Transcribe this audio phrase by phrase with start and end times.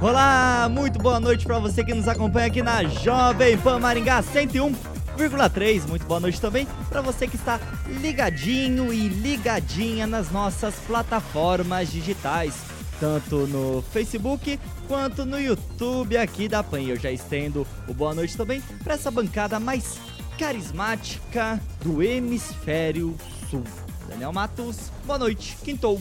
[0.00, 5.88] Olá, muito boa noite para você que nos acompanha aqui na Jovem Pan Maringá 101,3.
[5.88, 7.58] Muito boa noite também para você que está
[8.00, 12.54] ligadinho e ligadinha nas nossas plataformas digitais,
[13.00, 16.80] tanto no Facebook quanto no YouTube aqui da Pan.
[16.80, 19.98] Eu já estendo o boa noite também para essa bancada mais
[20.38, 23.16] carismática do hemisfério
[23.50, 23.64] sul.
[24.08, 26.00] Daniel Matos, boa noite, quintou.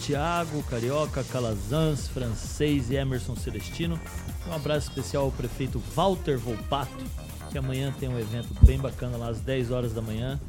[0.00, 4.00] Tiago, Carioca, Calazans, Francês e Emerson Celestino.
[4.48, 7.04] Um abraço especial ao prefeito Walter Volpato,
[7.50, 10.40] que amanhã tem um evento bem bacana lá às 10 horas da manhã.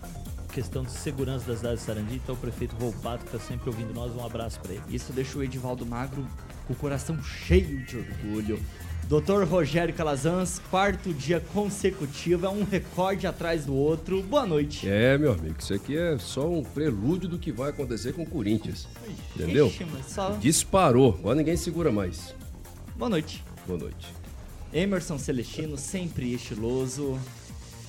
[0.54, 2.16] Questão de segurança da cidade de Sarandi.
[2.16, 4.84] Então, o prefeito Volpato, está sempre ouvindo nós, um abraço para ele.
[4.90, 6.26] Isso deixa o Edivaldo Magro
[6.66, 8.58] com o coração cheio de orgulho.
[9.12, 14.24] Doutor Rogério Calazans, quarto dia consecutivo, é um recorde atrás do outro.
[14.24, 14.88] Boa noite.
[14.88, 18.26] É, meu amigo, isso aqui é só um prelúdio do que vai acontecer com o
[18.26, 18.88] Corinthians.
[19.36, 19.68] Entendeu?
[19.68, 20.30] Ixi, só...
[20.38, 22.34] Disparou, agora ninguém segura mais.
[22.96, 23.44] Boa noite.
[23.68, 24.14] Boa noite.
[24.72, 27.20] Emerson Celestino, sempre estiloso.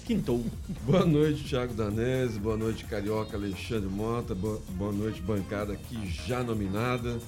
[0.04, 0.44] Quintou.
[0.82, 2.36] Boa noite, Thiago Danese.
[2.40, 4.34] Boa noite, Carioca Alexandre Mota.
[4.34, 7.20] Boa, boa noite, bancada aqui já nominada.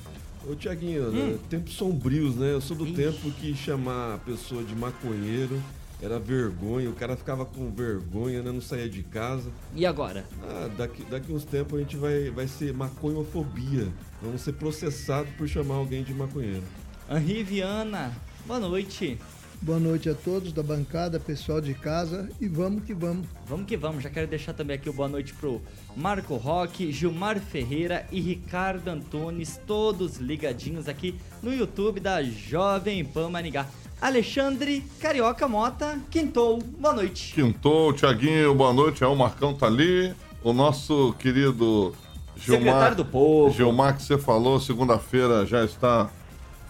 [0.48, 1.38] Ô, Tiaguinho, né?
[1.48, 2.52] tempos sombrios, né?
[2.52, 2.94] Eu sou do Ixi.
[2.94, 5.60] tempo que chamar a pessoa de maconheiro
[6.02, 8.52] era vergonha, o cara ficava com vergonha, né?
[8.52, 9.50] Não saía de casa.
[9.74, 10.26] E agora?
[10.42, 13.88] Ah, daqui, daqui uns tempos a gente vai, vai ser maconhofobia.
[14.20, 16.62] Vamos ser processados por chamar alguém de maconheiro.
[17.10, 18.12] Henri Viana,
[18.46, 19.18] boa noite.
[19.64, 23.26] Boa noite a todos da bancada, pessoal de casa e vamos que vamos.
[23.46, 25.58] Vamos que vamos, já quero deixar também aqui o boa noite pro
[25.96, 33.30] Marco Roque, Gilmar Ferreira e Ricardo Antunes, todos ligadinhos aqui no YouTube da Jovem Pan
[33.30, 33.66] Maringá.
[34.02, 37.32] Alexandre Carioca Mota, quintou, boa noite.
[37.32, 39.02] Quintou, Tiaguinho, boa noite.
[39.02, 40.12] É, o Marcão tá ali.
[40.42, 41.94] O nosso querido
[42.36, 43.56] Secretário Gilmar, do Povo.
[43.56, 46.10] Gilmar que você falou, segunda-feira já está,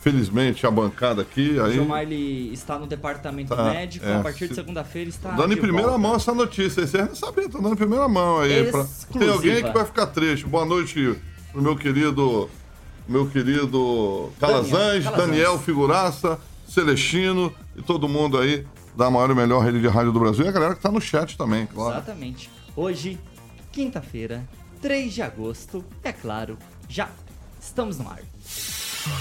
[0.04, 1.58] felizmente, a bancada aqui.
[1.58, 5.30] Aí, Gilmar ele está no departamento Tá, médico, é, a partir de se- segunda-feira está
[5.30, 5.98] dando em primeira volta.
[6.02, 6.82] mão essa notícia.
[6.82, 8.70] aí Vocês não sabem, tá dando em primeira mão aí.
[8.70, 8.86] pra-.
[9.18, 10.44] Tem alguém que vai ficar triste.
[10.46, 11.18] Boa noite
[11.52, 12.50] pro meu querido,
[13.08, 15.16] meu querido Calazans, Calazans.
[15.16, 16.38] Daniel Figuraça,
[16.68, 20.44] Celestino e todo mundo aí da maior e melhor rede de rádio do Brasil.
[20.44, 21.92] E a galera que tá no chat também, claro.
[21.96, 22.50] Exatamente.
[22.76, 23.18] Hoje,
[23.72, 24.46] quinta-feira,
[24.82, 26.58] 3 de agosto, é claro,
[26.90, 27.08] já
[27.58, 28.20] estamos no ar.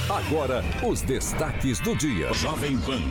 [0.09, 2.33] Agora, os destaques do dia.
[2.33, 3.01] Jovem Pan.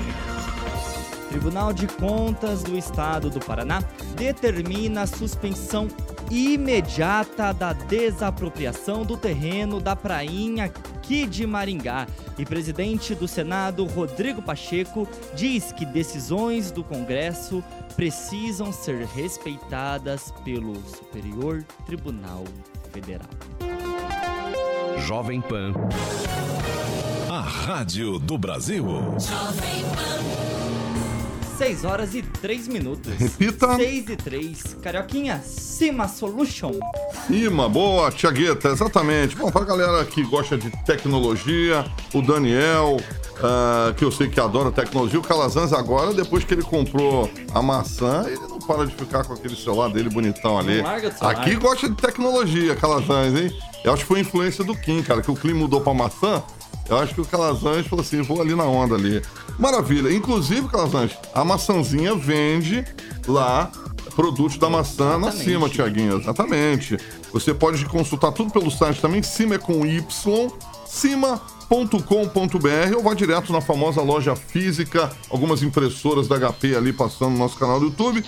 [1.28, 3.82] Tribunal de Contas do Estado do Paraná
[4.16, 5.88] determina a suspensão
[6.30, 12.06] imediata da desapropriação do terreno da prainha aqui de Maringá.
[12.38, 17.62] E presidente do Senado, Rodrigo Pacheco, diz que decisões do Congresso
[17.96, 22.44] precisam ser respeitadas pelo Superior Tribunal
[22.92, 23.28] Federal.
[24.98, 25.72] Jovem Pan.
[27.28, 28.86] A rádio do Brasil.
[31.56, 33.12] 6 horas e 3 minutos.
[33.14, 33.76] Repita.
[33.76, 34.76] 6 e 3.
[34.82, 36.72] Carioquinha, Cima Solution.
[37.30, 39.36] Ima, boa, Tiagueta, exatamente.
[39.36, 42.98] Bom, pra galera que gosta de tecnologia, o Daniel,
[43.40, 47.62] ah, que eu sei que adora tecnologia, o Calazans agora, depois que ele comprou a
[47.62, 50.82] maçã, ele não para de ficar com aquele celular dele bonitão ali.
[51.20, 53.52] Aqui gosta de tecnologia, Calazans, hein?
[53.84, 56.42] Eu acho que foi influência do Kim, cara, que o clima mudou pra maçã.
[56.88, 59.22] Eu acho que o Calazans falou assim, vou ali na onda ali.
[59.58, 60.12] Maravilha.
[60.12, 62.84] Inclusive, Calazans, a maçãzinha vende
[63.26, 63.70] lá
[64.14, 65.44] produtos da maçã na Exatamente.
[65.44, 66.20] cima, Tiaguinho.
[66.20, 66.98] Exatamente.
[67.32, 70.50] Você pode consultar tudo pelo site também, cima é com Y,
[71.72, 77.38] cima.com.br ou vá direto na famosa loja física, algumas impressoras da HP ali passando no
[77.38, 78.22] nosso canal do YouTube.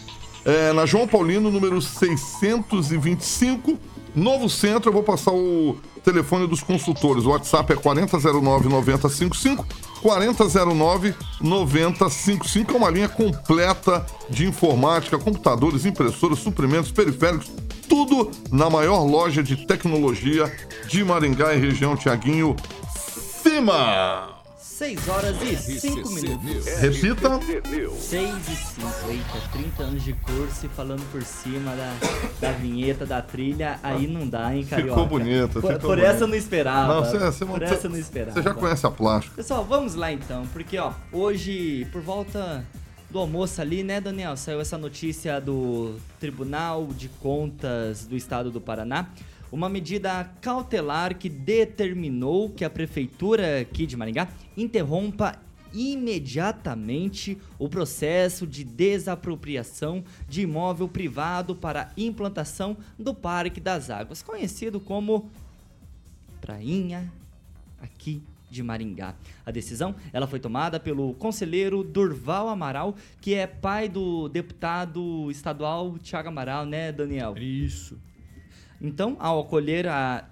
[0.46, 3.78] É, na João Paulino, número 625,
[4.14, 4.88] Novo Centro.
[4.88, 7.24] Eu vou passar o telefone dos consultores.
[7.24, 9.64] O WhatsApp é 4009-9055.
[10.02, 17.50] 4009-9055 é uma linha completa de informática, computadores, impressoras, suprimentos, periféricos,
[17.88, 20.52] tudo na maior loja de tecnologia
[20.88, 22.54] de Maringá e região Tiaguinho.
[23.44, 24.38] Cima!
[24.56, 26.66] 6 horas e 5 minutos.
[26.78, 27.38] Repita.
[28.00, 28.88] 6 e 5.
[29.10, 31.94] Eita, 30 anos de curso e falando por cima da,
[32.40, 34.92] da vinheta, da trilha, aí não dá, hein, Carioca?
[35.02, 35.60] Ficou bonito.
[35.60, 36.06] Por, ficou por bonito.
[36.06, 36.94] essa eu não esperava.
[36.94, 38.32] Não, você, você, por você- essa eu não esperava.
[38.32, 39.36] Você já conhece a plástica.
[39.36, 42.64] Pessoal, vamos lá então, porque ó, hoje, por volta
[43.10, 48.60] do almoço ali, né, Daniel, saiu essa notícia do Tribunal de Contas do Estado do
[48.60, 49.06] Paraná.
[49.54, 55.40] Uma medida cautelar que determinou que a prefeitura aqui de Maringá interrompa
[55.72, 64.80] imediatamente o processo de desapropriação de imóvel privado para implantação do Parque das Águas, conhecido
[64.80, 65.30] como
[66.40, 67.12] Prainha
[67.80, 69.14] aqui de Maringá.
[69.46, 75.96] A decisão, ela foi tomada pelo conselheiro Durval Amaral, que é pai do deputado estadual
[76.00, 77.36] Tiago Amaral, né, Daniel?
[77.38, 77.96] Isso.
[78.80, 80.28] Então, ao acolher a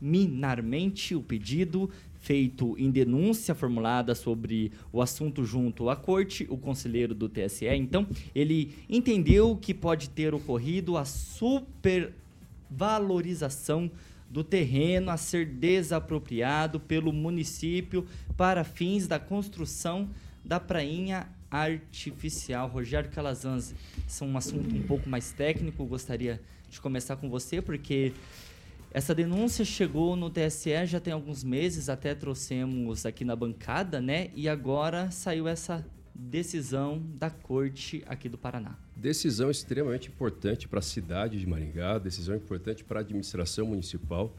[0.00, 7.14] liminarmente o pedido feito em denúncia formulada sobre o assunto junto à corte, o conselheiro
[7.14, 13.88] do TSE, então, ele entendeu que pode ter ocorrido a supervalorização
[14.28, 18.06] do terreno a ser desapropriado pelo município
[18.36, 20.10] para fins da construção
[20.44, 22.68] da prainha artificial.
[22.68, 23.74] Rogério Calazans,
[24.06, 26.38] isso é um assunto um pouco mais técnico, gostaria
[26.68, 28.12] de começar com você, porque
[28.90, 34.30] essa denúncia chegou no TSE já tem alguns meses, até trouxemos aqui na bancada, né?
[34.34, 35.84] E agora saiu essa
[36.14, 38.76] decisão da corte aqui do Paraná.
[38.96, 44.34] Decisão extremamente importante para a cidade de Maringá, decisão importante para a administração municipal.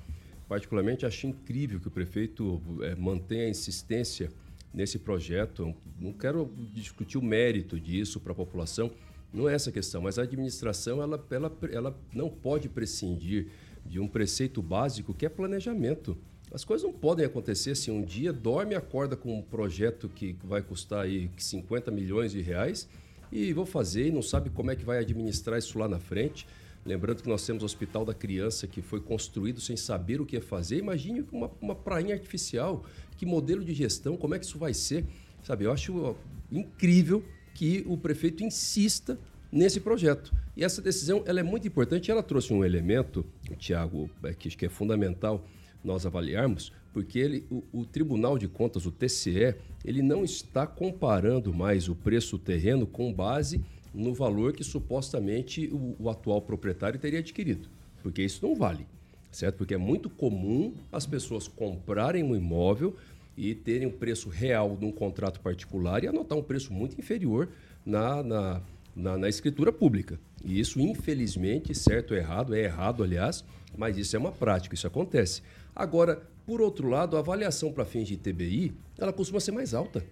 [0.48, 4.30] Particularmente, acho incrível que o prefeito eh, mantenha a insistência
[4.74, 5.74] nesse projeto.
[6.00, 8.92] Não quero discutir o mérito disso para a população,
[9.34, 13.48] não é essa a questão, mas a administração ela, ela, ela não pode prescindir
[13.86, 16.18] de um preceito básico que é planejamento.
[16.52, 20.36] As coisas não podem acontecer assim, um dia dorme e acorda com um projeto que
[20.44, 22.90] vai custar aí 50 milhões de reais
[23.32, 26.48] e vou fazer e não sabe como é que vai administrar isso lá na frente.
[26.84, 30.42] Lembrando que nós temos o Hospital da Criança que foi construído sem saber o que
[30.42, 30.78] fazer.
[30.78, 32.84] Imagine uma, uma prainha artificial,
[33.16, 35.06] que modelo de gestão, como é que isso vai ser?
[35.44, 36.16] Sabe, eu acho
[36.52, 37.24] incrível
[37.54, 39.18] que o prefeito insista
[39.52, 40.34] nesse projeto.
[40.56, 42.12] E essa decisão ela é muito importante.
[42.12, 43.26] Ela trouxe um elemento,
[43.58, 45.46] Tiago, é, que acho que é fundamental
[45.84, 49.56] nós avaliarmos, porque ele, o, o Tribunal de Contas, o TCE,
[49.86, 53.64] ele não está comparando mais o preço do terreno com base
[53.94, 57.70] no valor que supostamente o, o atual proprietário teria adquirido,
[58.04, 58.86] porque isso não vale,
[59.32, 59.58] certo?
[59.58, 62.96] Porque é muito comum as pessoas comprarem um imóvel
[63.40, 67.48] e terem um preço real num contrato particular e anotar um preço muito inferior
[67.86, 68.62] na, na,
[68.94, 70.20] na, na escritura pública.
[70.44, 73.46] E isso, infelizmente, certo ou errado, é errado, aliás,
[73.78, 75.42] mas isso é uma prática, isso acontece.
[75.74, 80.04] Agora, por outro lado, a avaliação para fins de ITBI, ela costuma ser mais alta.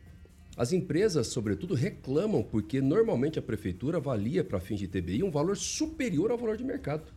[0.56, 5.58] As empresas, sobretudo, reclamam porque normalmente a prefeitura avalia para fins de ITBI um valor
[5.58, 7.12] superior ao valor de mercado.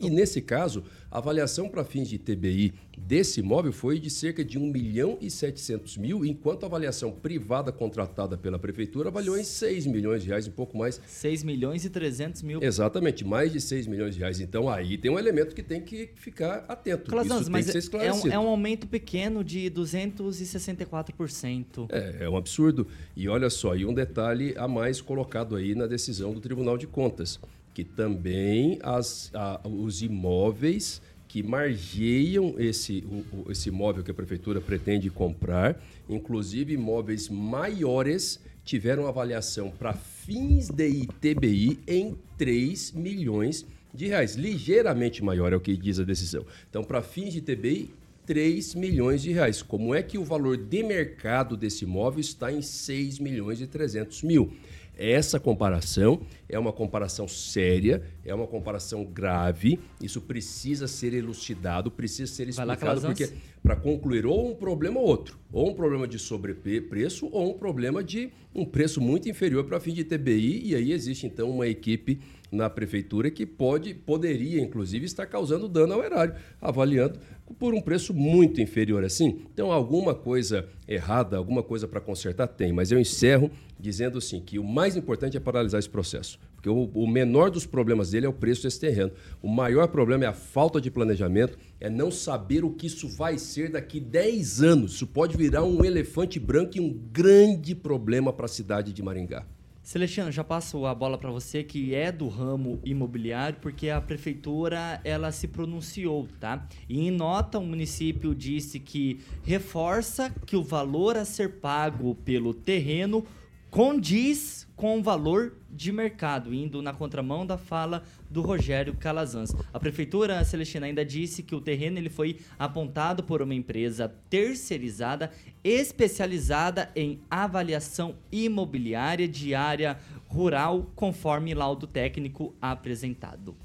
[0.00, 4.58] E nesse caso, a avaliação para fins de ITBI desse imóvel foi de cerca de
[4.58, 9.86] 1 milhão e 700 mil, enquanto a avaliação privada contratada pela prefeitura avaliou em 6
[9.86, 11.00] milhões de reais, um pouco mais.
[11.06, 12.62] 6 milhões e 300 mil.
[12.62, 14.40] Exatamente, mais de 6 milhões de reais.
[14.40, 17.10] Então aí tem um elemento que tem que ficar atento.
[17.10, 18.34] Calazans, Isso mas tem que ser é, um, esclarecido.
[18.34, 21.86] é um aumento pequeno de 264%.
[21.90, 22.86] É, é um absurdo.
[23.16, 26.86] E olha só, e um detalhe a mais colocado aí na decisão do Tribunal de
[26.86, 27.38] Contas,
[27.74, 34.60] que também as, a- os imóveis que margeiam esse, o- esse imóvel que a prefeitura
[34.60, 44.06] pretende comprar, inclusive imóveis maiores, tiveram avaliação para fins de ITBI em 3 milhões de
[44.06, 44.36] reais.
[44.36, 46.46] Ligeiramente maior é o que diz a decisão.
[46.70, 47.90] Então, para fins de ITBI,
[48.24, 49.60] 3 milhões de reais.
[49.60, 54.22] Como é que o valor de mercado desse imóvel está em 6 milhões e 300
[54.22, 54.50] mil?
[54.96, 59.78] Essa comparação é uma comparação séria, é uma comparação grave.
[60.00, 63.30] Isso precisa ser elucidado, precisa ser explicado, porque
[63.62, 68.04] para concluir ou um problema ou outro, ou um problema de sobrepreço ou um problema
[68.04, 72.20] de um preço muito inferior para fim de TBI, e aí existe então uma equipe
[72.52, 77.18] na prefeitura que pode, poderia inclusive estar causando dano ao erário, avaliando
[77.58, 79.42] por um preço muito inferior assim.
[79.52, 83.50] Então alguma coisa errada, alguma coisa para consertar tem, mas eu encerro
[83.84, 87.66] dizendo assim que o mais importante é paralisar esse processo, porque o, o menor dos
[87.66, 89.12] problemas dele é o preço desse terreno.
[89.42, 93.36] O maior problema é a falta de planejamento, é não saber o que isso vai
[93.36, 94.94] ser daqui 10 anos.
[94.94, 99.44] Isso pode virar um elefante branco e um grande problema para a cidade de Maringá.
[99.82, 104.98] Celestino, já passo a bola para você que é do ramo imobiliário, porque a prefeitura
[105.04, 106.66] ela se pronunciou, tá?
[106.88, 112.54] E em nota o município disse que reforça que o valor a ser pago pelo
[112.54, 113.26] terreno
[113.74, 119.52] condiz com o valor de mercado, indo na contramão da fala do Rogério Calazans.
[119.72, 125.32] A prefeitura celestina ainda disse que o terreno ele foi apontado por uma empresa terceirizada
[125.64, 133.56] especializada em avaliação imobiliária de área rural, conforme laudo técnico apresentado.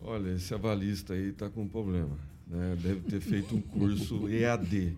[0.00, 2.16] Olha, esse avalista aí está com um problema.
[2.46, 2.76] Né?
[2.80, 4.96] Deve ter feito um curso EAD.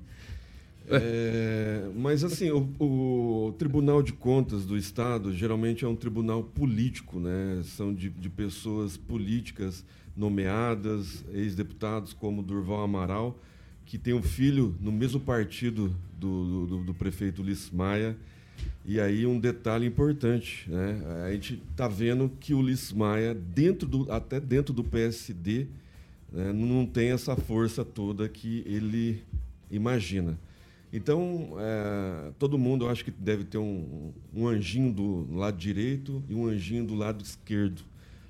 [0.91, 7.21] É, mas assim, o, o, Tribunal de Contas do Estado geralmente é um tribunal político,
[7.21, 7.61] né?
[7.65, 9.85] São de, de pessoas políticas
[10.17, 13.39] nomeadas, ex-deputados como Durval Amaral,
[13.85, 18.17] que tem um filho no mesmo partido do, do, do prefeito Ulisses Maia.
[18.85, 21.01] E aí um detalhe importante, né?
[21.27, 25.67] A gente está vendo que o Ulisses Maia, dentro do, até dentro do PSD,
[26.33, 29.23] né, não tem essa força toda que ele
[29.71, 30.39] imagina.
[30.93, 36.23] Então, é, todo mundo eu acho que deve ter um, um, anjinho do lado direito
[36.29, 37.83] e um anjinho do lado esquerdo.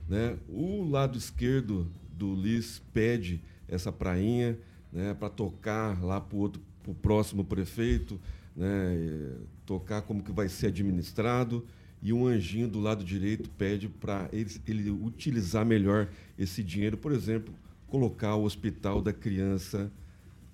[0.08, 0.36] Né?
[0.48, 4.58] O lado esquerdo do Liz pede essa prainha
[4.92, 8.18] né, para tocar lá para o próximo prefeito,
[8.56, 11.64] né, tocar como que vai ser administrado.
[12.00, 17.12] E um anjinho do lado direito pede para ele, ele utilizar melhor esse dinheiro, por
[17.12, 17.52] exemplo,
[17.88, 19.90] colocar o hospital da criança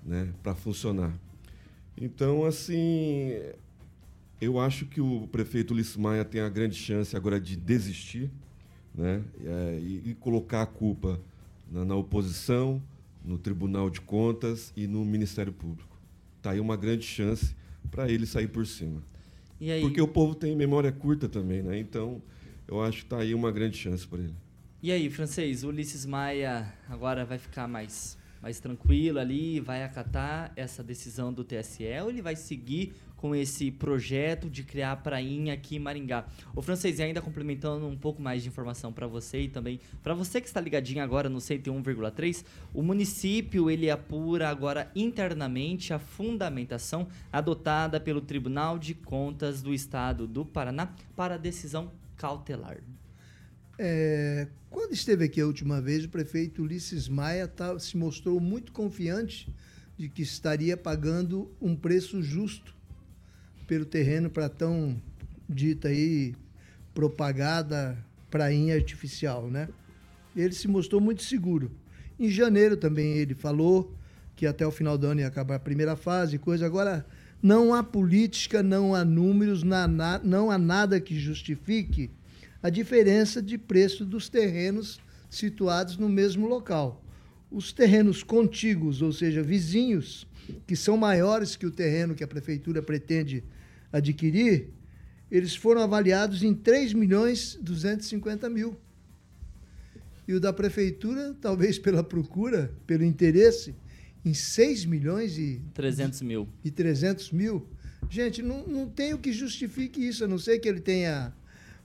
[0.05, 1.13] né, para funcionar.
[1.97, 3.33] Então, assim,
[4.41, 8.31] eu acho que o prefeito Ulisses Maia tem a grande chance agora de desistir
[8.95, 9.23] né?
[9.45, 11.21] É, e, e, colocar a culpa
[11.71, 12.81] na, na, oposição,
[13.25, 15.99] no Tribunal de Contas e no Ministério Público.
[16.37, 17.57] Está aí uma grande chance
[17.91, 19.03] para ele sair por cima.
[19.81, 21.79] Porque o povo tem memória curta também, né?
[21.79, 22.23] Então,
[22.69, 24.35] eu acho que está aí uma grande chance para ele.
[24.83, 30.53] E aí, francês, o Ulisses Maia agora vai ficar mais mais tranquilo ali, vai acatar
[30.55, 35.55] essa decisão do TSE ou ele vai seguir com esse projeto de criar a prainha
[35.55, 36.27] aqui em Maringá?
[36.55, 40.43] O francês, ainda complementando um pouco mais de informação para você e também para você
[40.43, 47.99] que está ligadinho agora no 101,3, o município ele apura agora internamente a fundamentação adotada
[47.99, 52.77] pelo Tribunal de Contas do Estado do Paraná para a decisão cautelar.
[53.79, 58.73] É, quando esteve aqui a última vez, o prefeito Ulisses Maia tá, se mostrou muito
[58.73, 59.49] confiante
[59.97, 62.75] de que estaria pagando um preço justo
[63.67, 65.01] pelo terreno para tão
[65.49, 66.35] dita aí
[66.93, 67.99] propagada
[68.31, 69.69] prainha artificial, né?
[70.37, 71.71] Ele se mostrou muito seguro.
[72.19, 73.95] Em janeiro também ele falou
[74.37, 76.67] que até o final do ano ia acabar a primeira fase, coisa.
[76.67, 77.07] Agora,
[77.43, 79.63] não há política, não há números,
[80.25, 82.11] não há nada que justifique
[82.65, 87.05] a diferença de preço dos terrenos situados no mesmo local.
[87.51, 90.27] Os terrenos contíguos, ou seja, vizinhos,
[90.67, 93.45] que são maiores que o terreno que a prefeitura pretende
[93.93, 94.71] adquirir,
[95.31, 98.79] eles foram avaliados em 3 milhões 250 mil.
[100.27, 103.75] E o da prefeitura, talvez pela procura, pelo interesse,
[104.25, 106.49] em 6 milhões e 300 mil.
[106.65, 107.69] E 300 mil.
[108.09, 111.35] Gente, não, não tem o que justifique isso, a não ser que ele tenha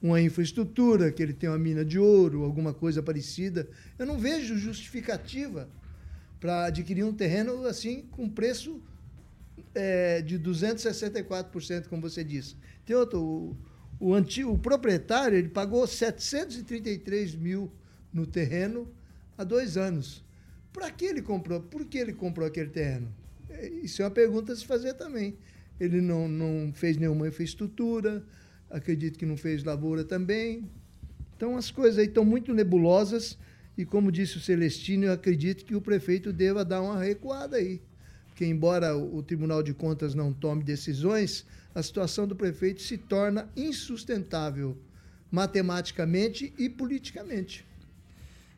[0.01, 3.68] uma infraestrutura, que ele tem uma mina de ouro, alguma coisa parecida.
[3.98, 5.70] Eu não vejo justificativa
[6.39, 8.82] para adquirir um terreno assim com preço
[9.75, 12.56] é, de 264%, como você disse.
[12.86, 13.58] Tem outro, o,
[14.00, 17.72] o, antigo, o proprietário ele pagou 733 mil
[18.12, 18.88] no terreno
[19.38, 20.24] há dois anos.
[20.72, 21.60] Para que ele comprou?
[21.62, 23.13] Por que ele comprou aquele terreno?
[23.50, 25.38] É, isso é uma pergunta a se fazer também.
[25.79, 28.24] Ele não, não fez nenhuma infraestrutura,
[28.70, 30.70] acredito que não fez lavoura também.
[31.36, 33.38] Então as coisas aí estão muito nebulosas
[33.78, 37.82] e como disse o Celestino, eu acredito que o prefeito deva dar uma recuada aí.
[38.28, 43.50] Porque embora o Tribunal de Contas não tome decisões, a situação do prefeito se torna
[43.56, 44.78] insustentável
[45.32, 47.66] matematicamente e politicamente.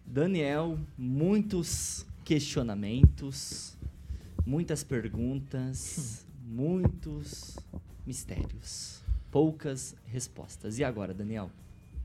[0.06, 3.78] Daniel, muitos questionamentos,
[4.46, 7.58] muitas perguntas, muitos
[8.06, 9.01] mistérios
[9.32, 10.78] poucas respostas.
[10.78, 11.50] E agora, Daniel?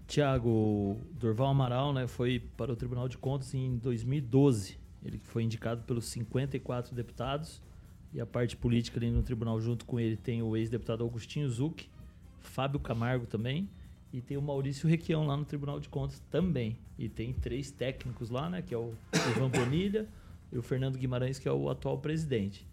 [0.06, 4.78] Tiago Dorval Amaral né, foi para o Tribunal de Contas em 2012.
[5.04, 7.60] Ele foi indicado pelos 54 deputados
[8.14, 11.88] e a parte política ali no tribunal junto com ele tem o ex-deputado Augustinho Zuc,
[12.40, 13.68] Fábio Camargo também
[14.12, 16.78] e tem o Maurício Requião lá no Tribunal de Contas também.
[16.96, 18.94] E tem três técnicos lá, né, que é o
[19.30, 20.08] Ivan Bonilha
[20.52, 22.66] e o Fernando Guimarães, que é o atual presidente.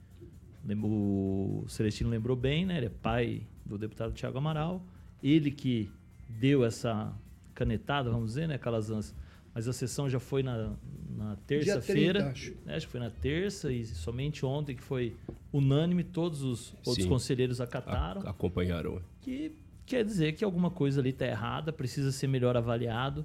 [0.81, 2.77] O Celestino lembrou bem, né?
[2.77, 4.83] Ele é pai do deputado Tiago Amaral.
[5.21, 5.89] Ele que
[6.27, 7.13] deu essa
[7.53, 9.13] canetada, vamos dizer, né, Calazans?
[9.53, 10.73] Mas a sessão já foi na,
[11.15, 12.29] na terça-feira.
[12.29, 12.55] acho.
[12.65, 15.15] Né, acho que foi na terça e somente ontem que foi
[15.51, 17.09] unânime, todos os outros Sim.
[17.09, 18.21] conselheiros acataram.
[18.25, 18.99] A- acompanharam.
[19.21, 19.51] que
[19.85, 23.23] quer dizer que alguma coisa ali está errada, precisa ser melhor avaliado.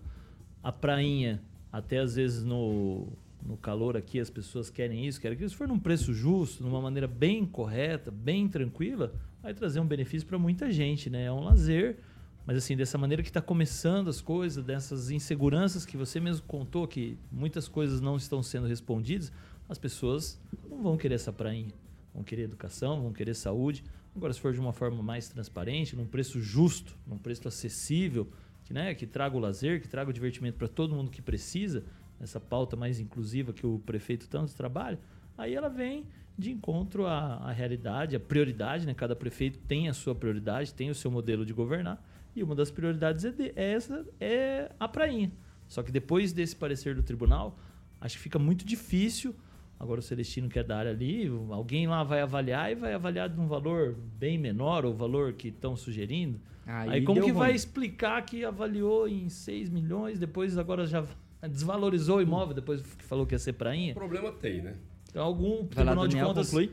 [0.63, 1.41] A prainha,
[1.73, 3.09] até às vezes no,
[3.43, 5.49] no calor aqui, as pessoas querem isso, querem aquilo.
[5.49, 9.15] Se for num preço justo, numa maneira bem correta, bem tranquila,
[9.49, 11.25] vai trazer um benefício para muita gente, né?
[11.25, 11.97] É um lazer,
[12.45, 16.87] mas assim, dessa maneira que está começando as coisas, dessas inseguranças que você mesmo contou,
[16.87, 19.33] que muitas coisas não estão sendo respondidas,
[19.67, 20.39] as pessoas
[20.69, 21.73] não vão querer essa prainha.
[22.13, 23.83] Vão querer educação, vão querer saúde.
[24.15, 28.29] Agora, se for de uma forma mais transparente, num preço justo, num preço acessível,
[28.65, 31.85] que, né, que traga o lazer, que traga o divertimento para todo mundo que precisa,
[32.21, 34.99] essa pauta mais inclusiva que o prefeito tanto trabalha,
[35.39, 36.05] aí ela vem
[36.37, 38.93] de encontro à, à realidade, à prioridade, né?
[38.95, 42.05] Cada prefeito tem a sua prioridade, tem o seu modelo de governar,
[42.37, 45.33] e uma das prioridades é, de- é essa, é a prainha.
[45.67, 47.59] Só que depois desse parecer do tribunal,
[48.01, 49.35] acho que fica muito difícil.
[49.81, 53.29] Agora o Celestino que é da área ali, alguém lá vai avaliar e vai avaliar
[53.29, 56.41] de um valor bem menor, ou o valor que estão sugerindo.
[56.67, 57.57] Aí Aí, como que vai ruim.
[57.57, 61.05] explicar que avaliou em 6 milhões, depois agora já
[61.43, 63.93] desvalorizou o imóvel, depois que falou que ia ser prainha?
[63.93, 64.75] O problema tem, né?
[65.09, 66.47] Então, algum Vai lá, tribunal de Daniel, contas.
[66.51, 66.73] conclui.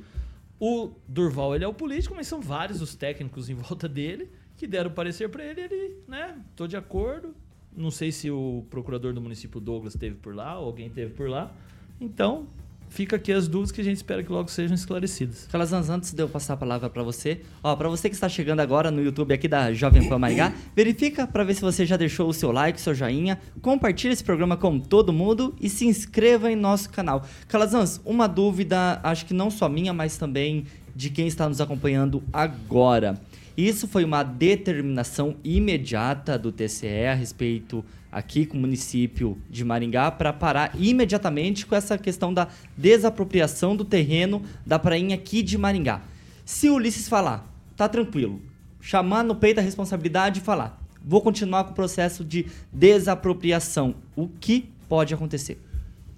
[0.60, 4.66] O Durval, ele é o político, mas são vários os técnicos em volta dele que
[4.66, 6.38] deram parecer para ele, ele, né?
[6.56, 7.36] Tô de acordo.
[7.76, 11.30] Não sei se o procurador do município Douglas esteve por lá ou alguém esteve por
[11.30, 11.52] lá.
[12.00, 12.48] Então,
[12.90, 15.48] fica aqui as dúvidas que a gente espera que logo sejam esclarecidas.
[15.52, 18.60] Calazans, antes de eu passar a palavra para você, ó, para você que está chegando
[18.60, 22.30] agora no YouTube aqui da Jovem Pan Maringá, verifica para ver se você já deixou
[22.30, 26.56] o seu like, seu joinha, compartilha esse programa com todo mundo e se inscreva em
[26.56, 27.26] nosso canal.
[27.48, 30.66] Calazans, uma dúvida, acho que não só minha, mas também
[30.96, 33.20] de quem está nos acompanhando agora.
[33.58, 40.10] Isso foi uma determinação imediata do TCE a respeito aqui com o município de Maringá
[40.10, 46.02] para parar imediatamente com essa questão da desapropriação do terreno da prainha aqui de Maringá.
[46.46, 47.46] Se o Ulisses falar,
[47.76, 48.42] tá tranquilo,
[48.80, 54.30] chamar no peito a responsabilidade e falar, vou continuar com o processo de desapropriação, o
[54.30, 55.60] que pode acontecer?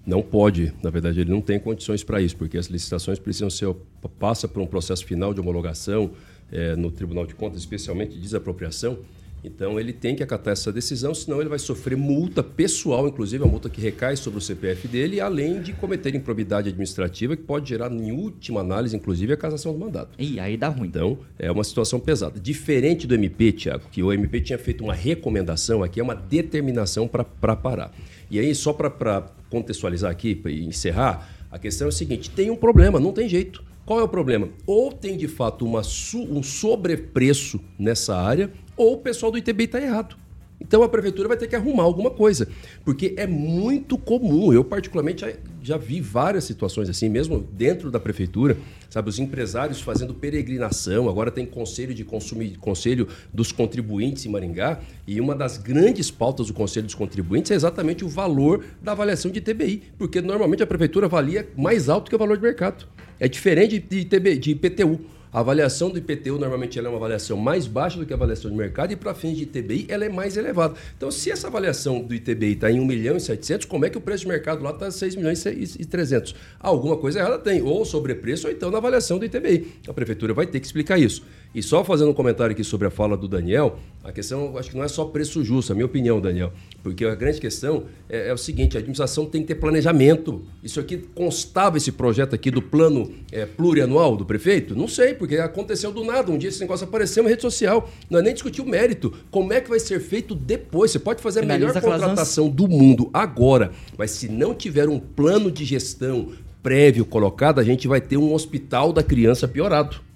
[0.06, 3.74] Não pode, na verdade, ele não tem condições para isso, porque as licitações precisam ser
[4.20, 6.12] passa por um processo final de homologação
[6.52, 8.98] eh, no Tribunal de Contas, especialmente de desapropriação.
[9.42, 13.46] Então ele tem que acatar essa decisão, senão ele vai sofrer multa pessoal, inclusive a
[13.46, 17.92] multa que recai sobre o CPF dele, além de cometer improbidade administrativa que pode gerar,
[17.92, 20.10] em última análise, inclusive, a cassação do mandato.
[20.18, 20.88] E aí dá ruim.
[20.88, 22.40] Então, é uma situação pesada.
[22.40, 27.06] Diferente do MP, Tiago, que o MP tinha feito uma recomendação, aqui é uma determinação
[27.06, 27.24] para
[27.56, 27.92] parar.
[28.30, 32.56] E aí, só para contextualizar aqui e encerrar, a questão é o seguinte: tem um
[32.56, 33.62] problema, não tem jeito.
[33.84, 34.50] Qual é o problema?
[34.66, 39.80] Ou tem de fato uma um sobrepreço nessa área, ou o pessoal do ITBI está
[39.80, 40.16] errado.
[40.60, 42.48] Então a prefeitura vai ter que arrumar alguma coisa,
[42.84, 44.52] porque é muito comum.
[44.52, 48.56] Eu, particularmente, já, já vi várias situações assim, mesmo dentro da prefeitura,
[48.90, 49.08] sabe?
[49.08, 55.20] Os empresários fazendo peregrinação, agora tem conselho de consumir, conselho dos contribuintes em Maringá, e
[55.20, 59.40] uma das grandes pautas do conselho dos contribuintes é exatamente o valor da avaliação de
[59.40, 62.84] TBI, porque normalmente a prefeitura avalia mais alto que o valor de mercado.
[63.20, 65.00] É diferente de, TB, de IPTU.
[65.30, 68.50] A avaliação do IPTU normalmente ela é uma avaliação mais baixa do que a avaliação
[68.50, 70.74] de mercado e para fins de ITBI ela é mais elevada.
[70.96, 73.98] Então, se essa avaliação do ITBI está em 1 milhão e 700, como é que
[73.98, 76.34] o preço de mercado lá está 6 milhões e 300?
[76.58, 79.72] Alguma coisa errada tem, ou sobrepreço ou então na avaliação do ITBI.
[79.86, 81.22] A prefeitura vai ter que explicar isso.
[81.54, 84.76] E só fazendo um comentário aqui sobre a fala do Daniel, a questão acho que
[84.76, 86.52] não é só preço justo, a minha opinião, Daniel.
[86.82, 90.44] Porque a grande questão é, é o seguinte: a administração tem que ter planejamento.
[90.62, 94.76] Isso aqui constava esse projeto aqui do plano é, plurianual do prefeito?
[94.76, 96.30] Não sei, porque aconteceu do nada.
[96.30, 97.90] Um dia esse negócio apareceu na rede social.
[98.10, 99.12] Não é nem discutir o mérito.
[99.30, 100.90] Como é que vai ser feito depois?
[100.90, 104.98] Você pode fazer a melhor Finaliza, contratação do mundo agora, mas se não tiver um
[104.98, 106.28] plano de gestão
[106.62, 110.07] prévio colocado, a gente vai ter um hospital da criança piorado.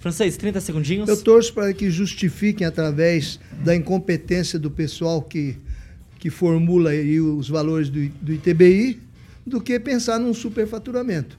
[0.00, 1.08] Francês, 30 segundinhos.
[1.08, 5.56] Eu torço para que justifiquem através da incompetência do pessoal que,
[6.18, 8.98] que formula aí os valores do, do ITBI
[9.46, 11.38] do que pensar num superfaturamento.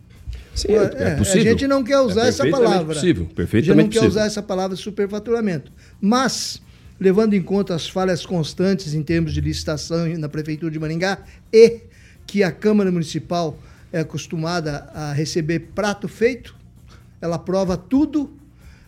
[0.53, 1.41] Sim, é, é possível.
[1.41, 2.93] A gente não quer usar é essa perfeitamente palavra.
[2.93, 4.09] Possível, a gente perfeitamente não quer possível.
[4.09, 5.71] usar essa palavra superfaturamento.
[5.99, 6.61] Mas,
[6.99, 11.19] levando em conta as falhas constantes em termos de licitação na Prefeitura de Maringá
[11.51, 11.81] e
[12.27, 13.57] que a Câmara Municipal
[13.91, 16.55] é acostumada a receber prato feito,
[17.19, 18.31] ela aprova tudo,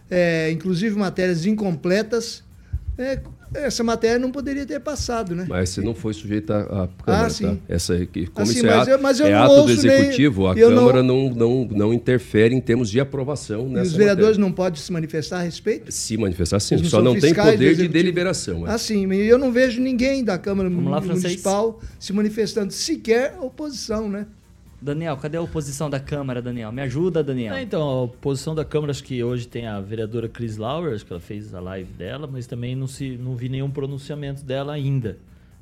[0.10, 2.44] é, inclusive matérias incompletas.
[2.98, 3.20] É,
[3.56, 5.46] essa matéria não poderia ter passado, né?
[5.48, 7.44] Mas você não foi sujeito à à Câmara, Ah, sim.
[7.46, 7.56] tá?
[7.70, 9.86] Essa, aqui, como Assim, isso é mas ato, eu- mas eu é ato do ouço
[9.88, 11.30] nem- Executivo, a eu não- Câmara não...
[11.30, 14.46] Não, não, interfere em termos de aprovação E nessa os vereadores matéria.
[14.50, 15.92] não podem se manifestar a respeito?
[15.92, 16.76] Se manifestar, sim.
[16.76, 17.94] Eles Só não tem poder de Executivo?
[17.94, 18.68] deliberação.
[18.68, 18.72] é.
[18.72, 21.24] Assim, e eu não vejo ninguém da Câmara lá, francês.
[21.24, 24.26] Municipal se manifestando, sequer oposição, né?
[24.84, 26.72] Daniel, cadê a oposição da Câmara, Daniel?
[26.72, 27.56] Me ajuda, Daniel.
[27.56, 31.06] É, então, a posição da Câmara, acho que hoje tem a vereadora Cris Lauer, acho
[31.06, 34.74] que ela fez a live dela, mas também não, se, não vi nenhum pronunciamento dela
[34.74, 35.18] ainda.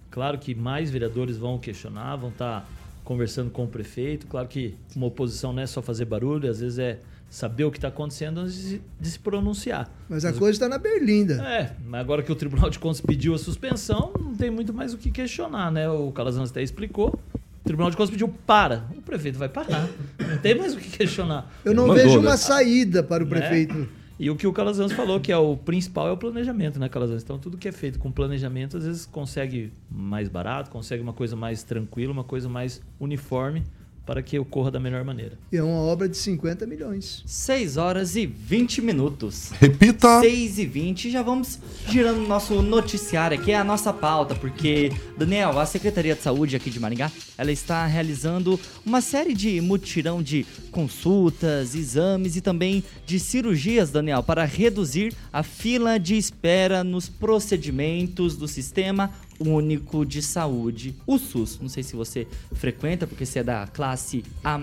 [0.10, 2.68] Claro que mais vereadores vão questionar, vão estar
[3.04, 4.26] conversando com o prefeito.
[4.28, 7.78] Claro que uma oposição não é só fazer barulho, às vezes é saber o que
[7.78, 9.90] está acontecendo antes de, se- de se pronunciar.
[10.10, 11.36] Mas a coisa está na berlinda.
[11.48, 14.94] É, mas agora que o Tribunal de Contas pediu a suspensão, não tem muito mais
[14.94, 15.90] o que questionar, né?
[15.90, 17.18] O Calazans até explicou.
[17.62, 18.86] O Tribunal de Contas pediu para.
[18.98, 19.88] O prefeito vai parar.
[20.20, 21.52] Não tem mais o que questionar.
[21.64, 22.28] Eu não Mandou, vejo né?
[22.30, 23.38] uma saída para o Né?
[23.40, 23.88] prefeito.
[24.20, 27.24] E o que o Calazans falou, que é o principal, é o planejamento, né, Calazans?
[27.24, 31.36] Então, tudo que é feito com planejamento, às vezes consegue mais barato, consegue uma coisa
[31.36, 33.64] mais tranquila, uma coisa mais uniforme,
[34.12, 35.40] para que ocorra da melhor maneira.
[35.54, 37.24] E é uma obra de 50 milhões.
[37.26, 39.52] 6 horas e 20 minutos.
[39.58, 40.20] Repita.
[40.20, 44.92] 6 e 20, já vamos girando o nosso noticiário aqui, é a nossa pauta, porque,
[45.18, 50.22] Daniel, a Secretaria de Saúde aqui de Maringá, ela está realizando uma série de mutirão
[50.22, 57.08] de consultas, exames e também de cirurgias, Daniel, para reduzir a fila de espera nos
[57.08, 59.10] procedimentos do Sistema
[59.46, 61.60] Único de Saúde, o SUS.
[61.62, 64.58] Não sei se você frequenta, porque você é da classe A+,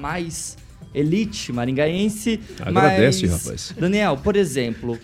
[0.94, 3.42] elite maringaense, Agradece, mas...
[3.42, 3.74] rapaz.
[3.78, 4.98] Daniel, por exemplo,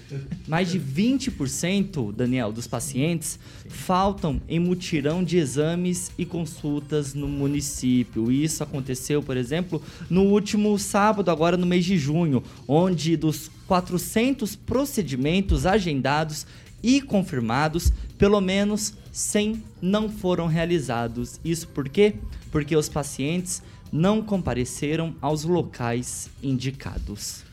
[0.48, 8.30] mais de 20%, Daniel, dos pacientes faltam em mutirão de exames e consultas no município.
[8.30, 14.56] Isso aconteceu, por exemplo, no último sábado, agora no mês de junho, onde dos 400
[14.56, 16.46] procedimentos agendados
[16.82, 21.38] e confirmados, pelo menos 100 não foram realizados.
[21.44, 22.14] Isso por quê?
[22.50, 27.44] Porque os pacientes não compareceram aos locais indicados.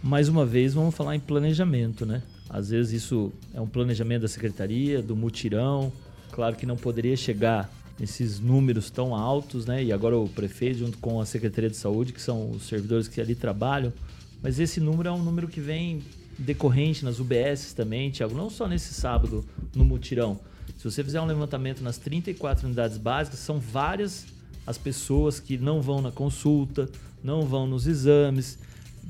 [0.00, 2.22] Mais uma vez, vamos falar em planejamento, né?
[2.48, 5.92] Às vezes isso é um planejamento da secretaria, do mutirão.
[6.30, 9.82] Claro que não poderia chegar nesses números tão altos, né?
[9.82, 13.20] E agora o prefeito, junto com a Secretaria de Saúde, que são os servidores que
[13.20, 13.92] ali trabalham.
[14.40, 16.00] Mas esse número é um número que vem
[16.38, 20.38] decorrente nas UBSs também, Tiago, não só nesse sábado no mutirão.
[20.76, 24.26] Se você fizer um levantamento nas 34 unidades básicas, são várias
[24.66, 26.88] as pessoas que não vão na consulta,
[27.22, 28.58] não vão nos exames,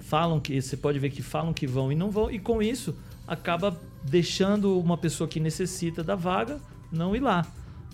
[0.01, 2.95] falam que você pode ver que falam que vão e não vão e com isso
[3.27, 6.61] acaba deixando uma pessoa que necessita da vaga
[6.91, 7.47] não ir lá.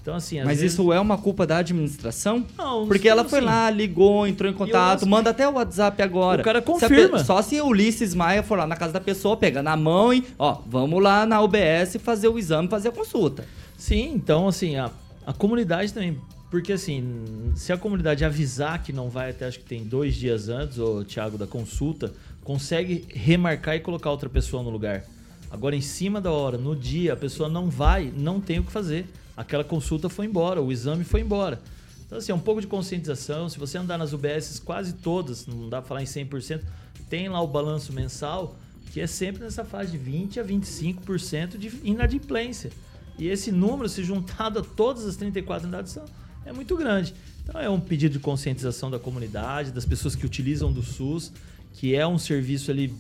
[0.09, 0.73] Então assim, Mas vezes...
[0.73, 2.47] isso é uma culpa da administração?
[2.57, 3.45] Não, Porque ela foi sim.
[3.45, 6.41] lá, ligou, entrou em contato, manda até o WhatsApp agora.
[6.41, 7.19] O cara Se confirma.
[7.19, 10.25] pe- só se Ulisses Maia for lá na casa da pessoa, pega na mão e,
[10.39, 13.45] ó, vamos lá na UBS fazer o exame, fazer a consulta.
[13.77, 14.91] Sim, então assim, a,
[15.27, 16.17] a comunidade também.
[16.51, 20.49] Porque assim, se a comunidade avisar que não vai até acho que tem dois dias
[20.49, 25.05] antes, o Thiago, da consulta, consegue remarcar e colocar outra pessoa no lugar.
[25.51, 28.73] Agora, em cima da hora, no dia, a pessoa não vai, não tem o que
[28.73, 29.07] fazer.
[29.39, 31.61] Aquela consulta foi embora, o exame foi embora.
[32.07, 33.49] Então, assim, é um pouco de conscientização.
[33.49, 36.61] Se você andar nas UBSs, quase todas, não dá pra falar em 100%,
[37.09, 38.57] tem lá o balanço mensal,
[38.93, 42.71] que é sempre nessa fase de 20% a 25% de inadimplência.
[43.19, 46.05] E esse número, se juntado a todas as 34 unidades, são-
[46.45, 47.15] é muito grande.
[47.45, 51.33] Então é um pedido de conscientização da comunidade, das pessoas que utilizam do SUS,
[51.75, 52.93] que é um serviço ali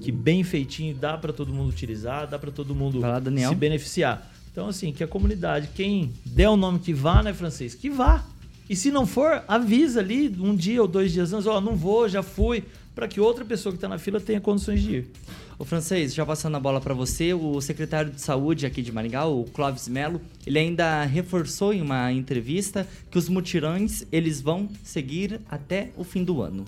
[0.00, 3.50] que bem feitinho, dá para todo mundo utilizar, dá para todo mundo Daniel.
[3.50, 4.30] se beneficiar.
[4.52, 7.74] Então assim, que a comunidade, quem der o nome que vá, né, francês?
[7.74, 8.24] Que vá.
[8.68, 12.08] E se não for, avisa ali um dia ou dois dias antes, ó, não vou,
[12.08, 12.62] já fui,
[12.94, 15.10] para que outra pessoa que está na fila tenha condições de ir.
[15.58, 19.26] Ô francês, já passando a bola para você, o secretário de saúde aqui de Maringá,
[19.26, 25.40] o Clóvis Melo, ele ainda reforçou em uma entrevista que os mutirões eles vão seguir
[25.50, 26.64] até o fim do ano.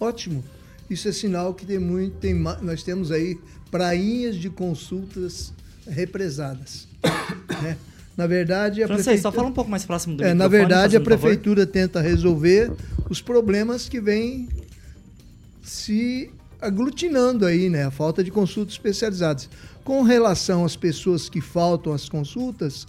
[0.00, 0.42] Ótimo.
[0.90, 3.38] Isso é sinal que tem muito, tem, nós temos aí
[3.70, 5.52] prainhas de consultas
[5.86, 6.87] represadas.
[7.62, 7.76] Né?
[8.16, 10.96] Na verdade, a Francês, só prefeitura- fala um pouco mais próximo do É, na verdade,
[10.96, 11.18] a fazendo favor.
[11.20, 12.72] prefeitura tenta resolver
[13.08, 14.48] os problemas que vêm
[15.62, 16.30] se
[16.60, 17.84] aglutinando aí, né?
[17.84, 19.48] A falta de consultas especializadas.
[19.84, 22.86] Com relação às pessoas que faltam às consultas,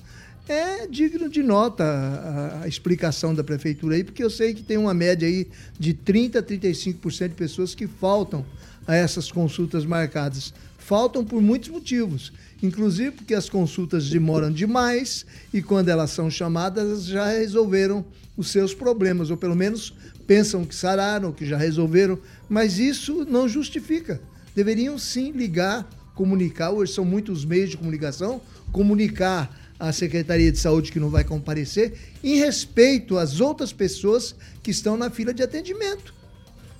[0.47, 4.77] é digno de nota a, a explicação da prefeitura aí, porque eu sei que tem
[4.77, 8.43] uma média aí de 30 a 35% de pessoas que faltam
[8.87, 10.51] a essas consultas marcadas.
[10.79, 17.05] Faltam por muitos motivos, inclusive porque as consultas demoram demais e quando elas são chamadas
[17.05, 19.93] já resolveram os seus problemas, ou pelo menos
[20.25, 22.17] pensam que sararam, que já resolveram,
[22.47, 24.21] mas isso não justifica.
[24.55, 28.41] Deveriam sim ligar, comunicar, hoje são muitos meios de comunicação,
[28.71, 31.93] comunicar à Secretaria de Saúde que não vai comparecer,
[32.23, 36.13] em respeito às outras pessoas que estão na fila de atendimento.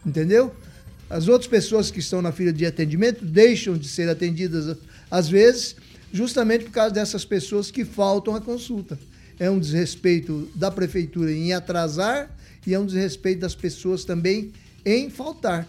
[0.06, 0.54] Entendeu?
[1.10, 4.78] As outras pessoas que estão na fila de atendimento deixam de ser atendidas
[5.10, 5.76] às vezes,
[6.12, 9.00] justamente por causa dessas pessoas que faltam à consulta.
[9.40, 12.30] É um desrespeito da prefeitura em atrasar
[12.66, 14.52] e é um desrespeito das pessoas também
[14.86, 15.68] em faltar.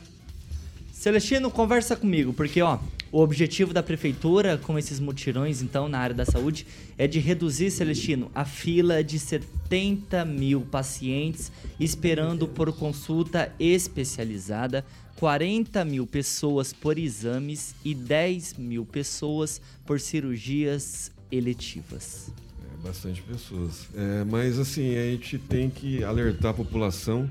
[0.92, 2.78] Celestino, conversa comigo, porque ó,
[3.12, 7.70] o objetivo da prefeitura com esses mutirões, então, na área da saúde, é de reduzir,
[7.70, 14.84] Celestino, a fila de 70 mil pacientes esperando por consulta especializada,
[15.20, 22.32] 40 mil pessoas por exames e 10 mil pessoas por cirurgias eletivas.
[22.64, 23.86] É, bastante pessoas.
[23.94, 27.28] É, mas, assim, a gente tem que alertar a população,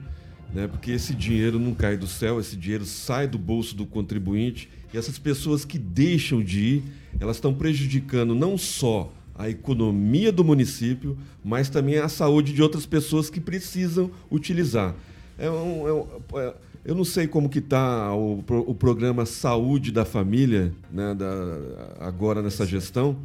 [0.54, 4.69] né, porque esse dinheiro não cai do céu, esse dinheiro sai do bolso do contribuinte
[4.93, 6.84] e essas pessoas que deixam de ir,
[7.19, 12.86] elas estão prejudicando não só a economia do município, mas também a saúde de outras
[12.86, 14.93] pessoas que precisam utilizar.
[15.39, 16.54] É um, é um, é,
[16.86, 21.28] eu não sei como que está o, o, programa Saúde da Família né, da,
[22.00, 23.18] agora nessa gestão,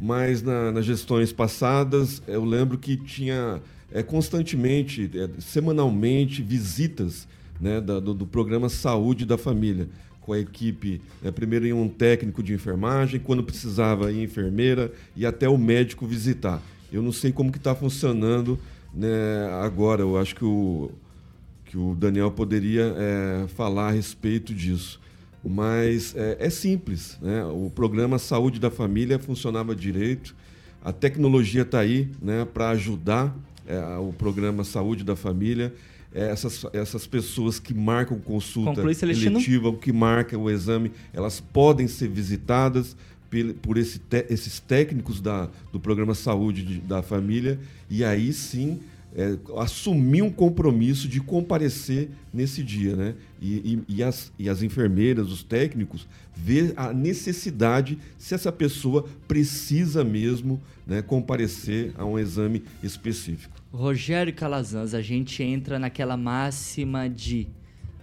[0.00, 3.60] mas na, nas gestões passadas eu lembro que tinha
[3.92, 7.26] é, constantemente, é, semanalmente, visitas
[7.60, 9.88] né, da, do, do programa Saúde da Família
[10.20, 15.26] com a equipe, né, primeiro em um técnico de enfermagem, quando precisava ir enfermeira e
[15.26, 16.62] até o médico visitar.
[16.92, 18.58] Eu não sei como que está funcionando
[18.92, 20.02] né, agora.
[20.02, 20.90] Eu acho que o,
[21.74, 25.00] que o Daniel poderia é, falar a respeito disso.
[25.44, 27.18] Mas é, é simples.
[27.20, 27.44] Né?
[27.46, 30.36] O programa Saúde da Família funcionava direito.
[30.84, 35.74] A tecnologia está aí né, para ajudar é, o programa Saúde da Família.
[36.14, 41.88] É, essas, essas pessoas que marcam consulta Conclui, eletiva, que marcam o exame, elas podem
[41.88, 42.96] ser visitadas
[43.60, 47.58] por esse esses técnicos da, do programa Saúde de, da Família
[47.90, 48.78] e aí sim
[49.16, 53.14] é, assumir um compromisso de comparecer nesse dia, né?
[53.40, 59.06] E, e, e, as, e as enfermeiras, os técnicos, ver a necessidade se essa pessoa
[59.28, 63.54] precisa mesmo né, comparecer a um exame específico.
[63.72, 67.46] Rogério Calazans, a gente entra naquela máxima de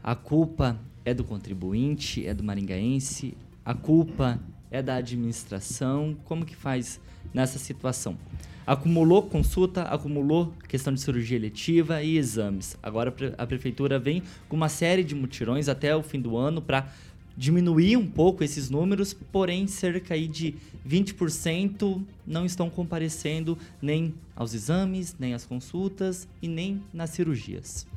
[0.04, 6.16] a culpa é do contribuinte, é do maringaense, a culpa é da administração.
[6.26, 7.00] Como que faz
[7.34, 8.18] nessa situação?
[8.66, 12.78] Acumulou consulta, acumulou questão de cirurgia eletiva e exames.
[12.82, 16.92] Agora a prefeitura vem com uma série de mutirões até o fim do ano para
[17.36, 20.56] diminuir um pouco esses números, porém cerca aí de
[20.88, 27.88] 20% não estão comparecendo nem aos exames, nem às consultas e nem nas cirurgias.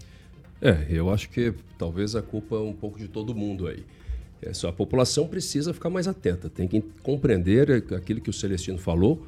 [0.63, 3.85] É, eu acho que talvez a culpa é um pouco de todo mundo aí.
[4.41, 8.79] É só a população precisa ficar mais atenta, tem que compreender aquilo que o Celestino
[8.79, 9.27] falou,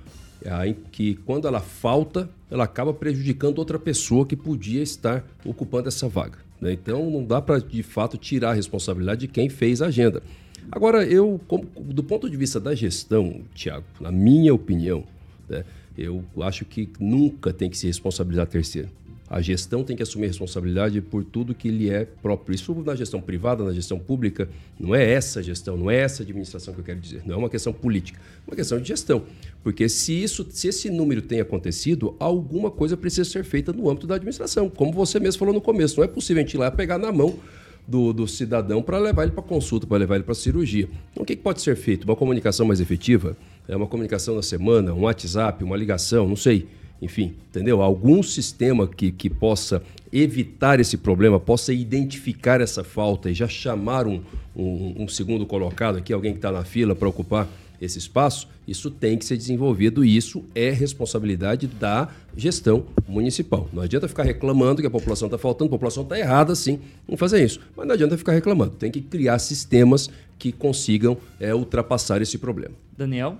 [0.92, 6.38] que quando ela falta, ela acaba prejudicando outra pessoa que podia estar ocupando essa vaga.
[6.60, 6.72] Né?
[6.72, 10.22] Então não dá para de fato tirar a responsabilidade de quem fez a agenda.
[10.70, 15.04] Agora, eu, como, do ponto de vista da gestão, Tiago, na minha opinião,
[15.48, 15.64] né,
[15.96, 18.88] eu acho que nunca tem que se responsabilizar terceiro.
[19.36, 22.54] A gestão tem que assumir responsabilidade por tudo que lhe é próprio.
[22.54, 24.48] Isso na gestão privada, na gestão pública,
[24.80, 27.20] não é essa gestão, não é essa administração que eu quero dizer.
[27.26, 29.24] Não é uma questão política, é uma questão de gestão.
[29.62, 34.06] Porque se isso, se esse número tem acontecido, alguma coisa precisa ser feita no âmbito
[34.06, 34.70] da administração.
[34.70, 37.12] Como você mesmo falou no começo, não é possível a gente ir lá pegar na
[37.12, 37.38] mão
[37.86, 40.88] do, do cidadão para levar ele para consulta, para levar ele para cirurgia.
[41.12, 42.04] Então, o que, que pode ser feito?
[42.04, 43.36] Uma comunicação mais efetiva?
[43.68, 46.66] É uma comunicação na semana, um WhatsApp, uma ligação, não sei
[47.00, 47.82] enfim, entendeu?
[47.82, 49.82] Algum sistema que, que possa
[50.12, 54.22] evitar esse problema, possa identificar essa falta e já chamar um,
[54.54, 57.48] um, um segundo colocado aqui, alguém que está na fila para ocupar
[57.80, 63.68] esse espaço, isso tem que ser desenvolvido e isso é responsabilidade da gestão municipal.
[63.72, 67.16] Não adianta ficar reclamando que a população está faltando, a população está errada sim em
[67.16, 72.20] fazer isso, mas não adianta ficar reclamando, tem que criar sistemas que consigam é, ultrapassar
[72.22, 72.74] esse problema.
[72.96, 73.36] Daniel?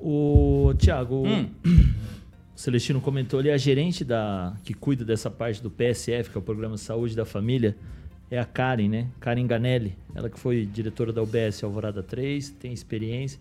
[0.00, 1.48] O Tiago, hum.
[2.58, 6.40] o Celestino comentou ali, a gerente da, que cuida dessa parte do PSF, que é
[6.40, 7.76] o Programa Saúde da Família,
[8.28, 9.06] é a Karen, né?
[9.20, 9.96] Karen Ganelli.
[10.12, 13.38] Ela que foi diretora da UBS Alvorada 3, tem experiência.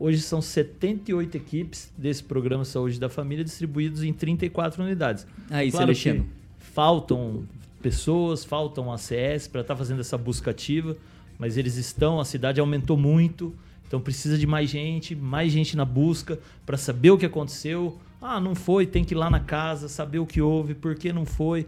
[0.00, 5.26] Hoje são 78 equipes desse Programa Saúde da Família distribuídos em 34 unidades.
[5.50, 6.26] Aí, claro Celestino.
[6.58, 7.44] faltam
[7.82, 10.96] pessoas, faltam ACS para estar tá fazendo essa busca ativa,
[11.38, 13.54] mas eles estão, a cidade aumentou muito,
[13.86, 18.40] então precisa de mais gente, mais gente na busca para saber o que aconteceu, ah,
[18.40, 21.26] não foi, tem que ir lá na casa, saber o que houve, por que não
[21.26, 21.66] foi.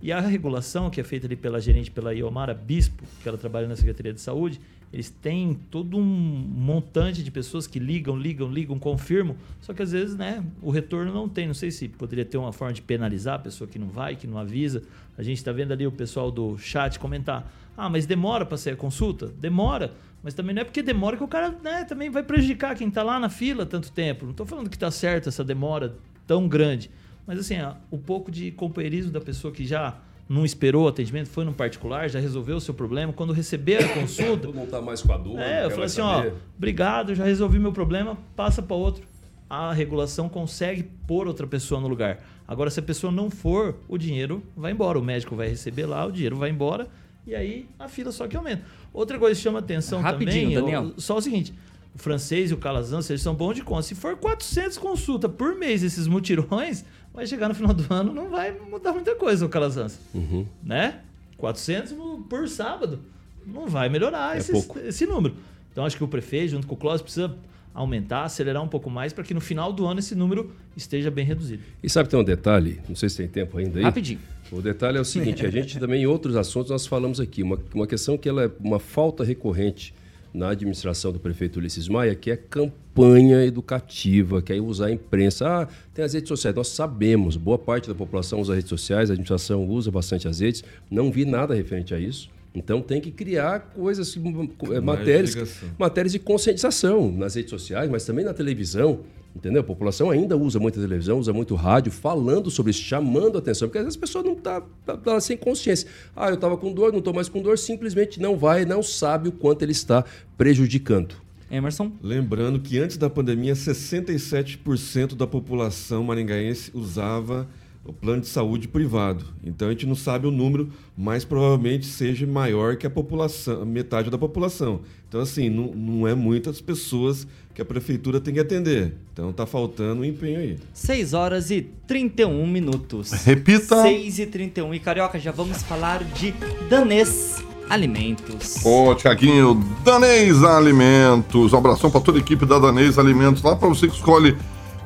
[0.00, 3.68] E a regulação que é feita ali pela gerente, pela Iomara Bispo, que ela trabalha
[3.68, 8.78] na Secretaria de Saúde, eles têm todo um montante de pessoas que ligam, ligam, ligam,
[8.78, 11.46] confirmam, só que às vezes né, o retorno não tem.
[11.46, 14.26] Não sei se poderia ter uma forma de penalizar a pessoa que não vai, que
[14.26, 14.82] não avisa.
[15.18, 18.70] A gente está vendo ali o pessoal do chat comentar: ah, mas demora para ser
[18.70, 19.28] a consulta?
[19.28, 19.92] Demora.
[20.20, 23.04] Mas também não é porque demora que o cara né, também vai prejudicar quem está
[23.04, 24.24] lá na fila tanto tempo.
[24.24, 25.94] Não estou falando que está certo essa demora
[26.26, 26.90] tão grande.
[27.24, 27.54] Mas assim,
[27.88, 29.96] o pouco de companheirismo da pessoa que já
[30.28, 33.12] não esperou o atendimento, foi no particular, já resolveu o seu problema.
[33.12, 34.48] Quando receber a consulta.
[34.48, 35.38] não está mais com a dor.
[35.38, 36.32] É, eu falei assim: saber.
[36.32, 39.06] ó, obrigado, já resolvi meu problema, passa para outro.
[39.48, 42.18] A regulação consegue pôr outra pessoa no lugar.
[42.46, 44.98] Agora, se a pessoa não for, o dinheiro vai embora.
[44.98, 46.88] O médico vai receber lá, o dinheiro vai embora
[47.28, 48.62] e aí a fila só que aumenta.
[48.92, 50.94] Outra coisa que chama atenção Rapidinho, também, Daniel.
[50.96, 51.52] só o seguinte,
[51.94, 53.82] o francês e o calazans, eles são bons de conta.
[53.82, 58.30] Se for 400 consultas por mês esses mutirões, vai chegar no final do ano, não
[58.30, 60.00] vai mudar muita coisa o calazans.
[60.14, 60.46] Uhum.
[60.62, 61.00] Né?
[61.36, 61.94] 400
[62.30, 63.00] por sábado.
[63.46, 64.52] Não vai melhorar é esse,
[64.84, 65.34] esse número.
[65.70, 67.34] Então acho que o prefeito, junto com o Clóvis, precisa
[67.74, 71.24] aumentar, acelerar um pouco mais para que no final do ano esse número esteja bem
[71.24, 71.62] reduzido.
[71.82, 73.84] E sabe tem um detalhe, não sei se tem tempo ainda aí.
[73.84, 74.18] Rapidinho.
[74.50, 77.58] O detalhe é o seguinte, a gente também em outros assuntos nós falamos aqui, uma,
[77.74, 79.94] uma questão que ela é uma falta recorrente
[80.32, 85.46] na administração do prefeito Ulisses Maia, que é campanha educativa, que é usar a imprensa.
[85.46, 86.54] Ah, tem as redes sociais.
[86.54, 90.62] Nós sabemos, boa parte da população usa redes sociais, a administração usa bastante as redes.
[90.90, 92.30] Não vi nada referente a isso.
[92.54, 98.24] Então tem que criar coisas, eh, matérias, matérias de conscientização nas redes sociais, mas também
[98.24, 99.00] na televisão.
[99.38, 99.60] Entendeu?
[99.60, 103.68] A população ainda usa muita televisão, usa muito rádio, falando sobre isso, chamando a atenção,
[103.68, 105.88] porque às vezes a pessoa não está tá, tá sem consciência.
[106.14, 109.28] Ah, eu estava com dor, não estou mais com dor, simplesmente não vai, não sabe
[109.28, 110.04] o quanto ele está
[110.36, 111.14] prejudicando.
[111.48, 111.92] Emerson?
[112.02, 117.48] Lembrando que antes da pandemia, 67% da população maringaense usava
[117.84, 119.24] o plano de saúde privado.
[119.42, 124.10] Então a gente não sabe o número, mas provavelmente seja maior que a população, metade
[124.10, 124.80] da população.
[125.08, 128.94] Então, assim, não, não é muitas pessoas que a prefeitura tem que atender.
[129.12, 130.58] Então tá faltando um empenho aí.
[130.72, 133.10] 6 horas e 31 minutos.
[133.10, 133.82] Repita.
[133.82, 134.74] 6 e 31.
[134.74, 136.32] E Carioca, já vamos falar de
[136.68, 138.64] Danês Alimentos.
[138.64, 141.52] Ô, Tiaguinho, Danês Alimentos.
[141.52, 143.42] Um abração para toda a equipe da Danês Alimentos.
[143.42, 144.36] Lá para você que escolhe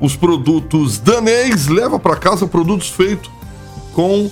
[0.03, 3.31] os produtos danês, leva para casa produtos feitos
[3.95, 4.29] com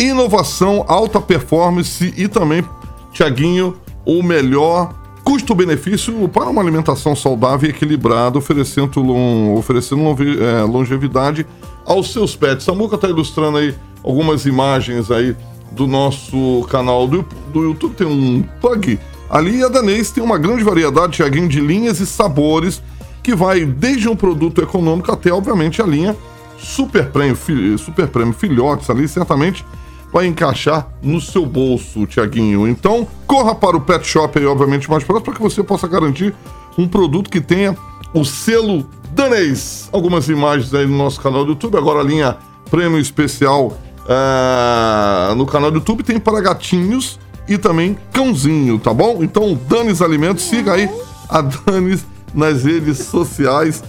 [0.00, 2.64] inovação, alta performance e também,
[3.12, 9.12] Tiaguinho, o melhor custo-benefício para uma alimentação saudável e equilibrada, oferecendo,
[9.56, 10.02] oferecendo
[10.42, 11.46] é, longevidade
[11.84, 12.66] aos seus pets.
[12.66, 15.36] A Muca está ilustrando aí algumas imagens aí
[15.72, 17.94] do nosso canal do, do YouTube.
[17.94, 22.82] Tem um pug ali a Danês tem uma grande variedade, Tiaguinho, de linhas e sabores
[23.24, 26.14] que vai desde um produto econômico até, obviamente, a linha
[26.58, 27.36] Super Prêmio,
[27.78, 29.64] Super Prêmio Filhotes ali, certamente
[30.12, 32.68] vai encaixar no seu bolso, Tiaguinho.
[32.68, 36.34] Então, corra para o Pet Shop aí, obviamente, mais próximo, para que você possa garantir
[36.78, 37.76] um produto que tenha
[38.12, 39.88] o selo danês.
[39.90, 42.36] Algumas imagens aí no nosso canal do YouTube, agora a linha
[42.70, 49.18] Prêmio Especial uh, no canal do YouTube tem para gatinhos e também cãozinho, tá bom?
[49.22, 50.88] Então, Danes Alimentos, siga aí
[51.28, 53.82] a Danes nas redes sociais.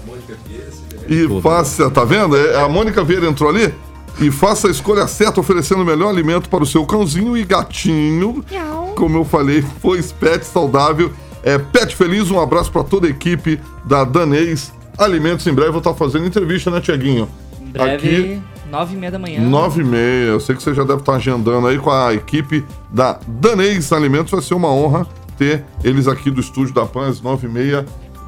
[1.07, 2.35] E faça, tá vendo?
[2.35, 3.73] É, a Mônica Vieira entrou ali
[4.19, 8.43] e faça a escolha certa, oferecendo o melhor alimento para o seu cãozinho e gatinho.
[8.95, 11.11] Como eu falei, foi pet saudável.
[11.43, 15.45] É Pet Feliz, um abraço para toda a equipe da Danês Alimentos.
[15.45, 17.29] Em breve vou estar fazendo entrevista, né, Tiaguinho?
[17.61, 19.41] Em breve, Aqui, nove e meia da manhã.
[19.41, 20.29] Nove e meia.
[20.29, 24.31] Eu sei que você já deve estar agendando aí com a equipe da Danês Alimentos.
[24.31, 25.05] Vai ser uma honra
[25.37, 27.85] ter eles aqui do estúdio da PAN às nove e meia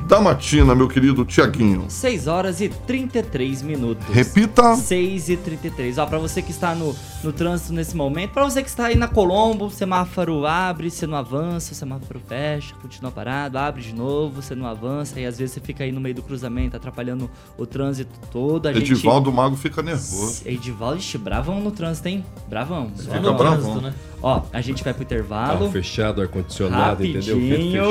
[0.08, 1.86] da matina, meu querido Tiaguinho.
[1.89, 4.08] 6 horas e 33 minutos.
[4.08, 4.76] Repita.
[4.76, 5.98] 6 e 33.
[5.98, 8.96] Ó, pra você que está no, no trânsito nesse momento, pra você que está aí
[8.96, 13.93] na Colombo, o semáforo abre, você não avança, o semáforo fecha, continua parado, abre de
[13.93, 17.30] novo, você não avança, e às vezes você fica aí no meio do cruzamento, atrapalhando
[17.58, 18.67] o trânsito todo.
[18.67, 19.36] A Edivaldo gente...
[19.36, 20.41] Mago fica nervoso.
[20.46, 22.24] Edivaldo, ixi, bravão no trânsito, hein?
[22.48, 22.91] Bravão.
[22.96, 23.60] Fica no bravão.
[23.60, 23.93] Trânsito, né?
[24.22, 25.60] Ó, a gente vai pro intervalo.
[25.60, 27.39] Carro fechado, ar-condicionado, entendeu?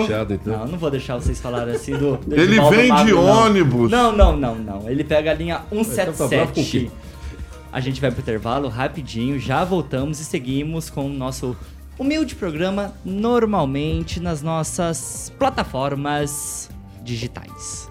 [0.06, 0.58] Fechado, então.
[0.58, 2.05] Não, não vou deixar vocês falarem assim do.
[2.14, 3.24] Do Ele vem de não.
[3.24, 3.90] ônibus.
[3.90, 4.88] Não, não, não, não.
[4.88, 6.90] Ele pega a linha 177.
[7.72, 11.56] A gente vai pro intervalo rapidinho, já voltamos e seguimos com o nosso
[11.98, 16.70] humilde programa normalmente nas nossas plataformas
[17.02, 17.90] digitais.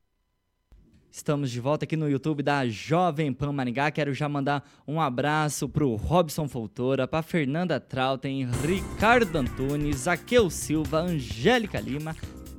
[1.21, 3.91] Estamos de volta aqui no YouTube da Jovem Pan Maringá.
[3.91, 11.01] Quero já mandar um abraço pro Robson Foltora, pra Fernanda Trautem, Ricardo Antunes, Zaqueu Silva,
[11.01, 12.15] Angélica Lima,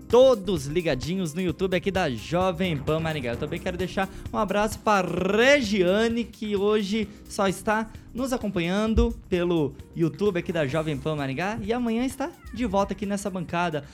[0.08, 3.32] todos ligadinhos no YouTube aqui da Jovem Pan Maringá.
[3.32, 9.74] Eu também quero deixar um abraço para Regiane, que hoje só está nos acompanhando pelo
[9.96, 13.84] YouTube aqui da Jovem Pan Maringá e amanhã está de volta aqui nessa bancada.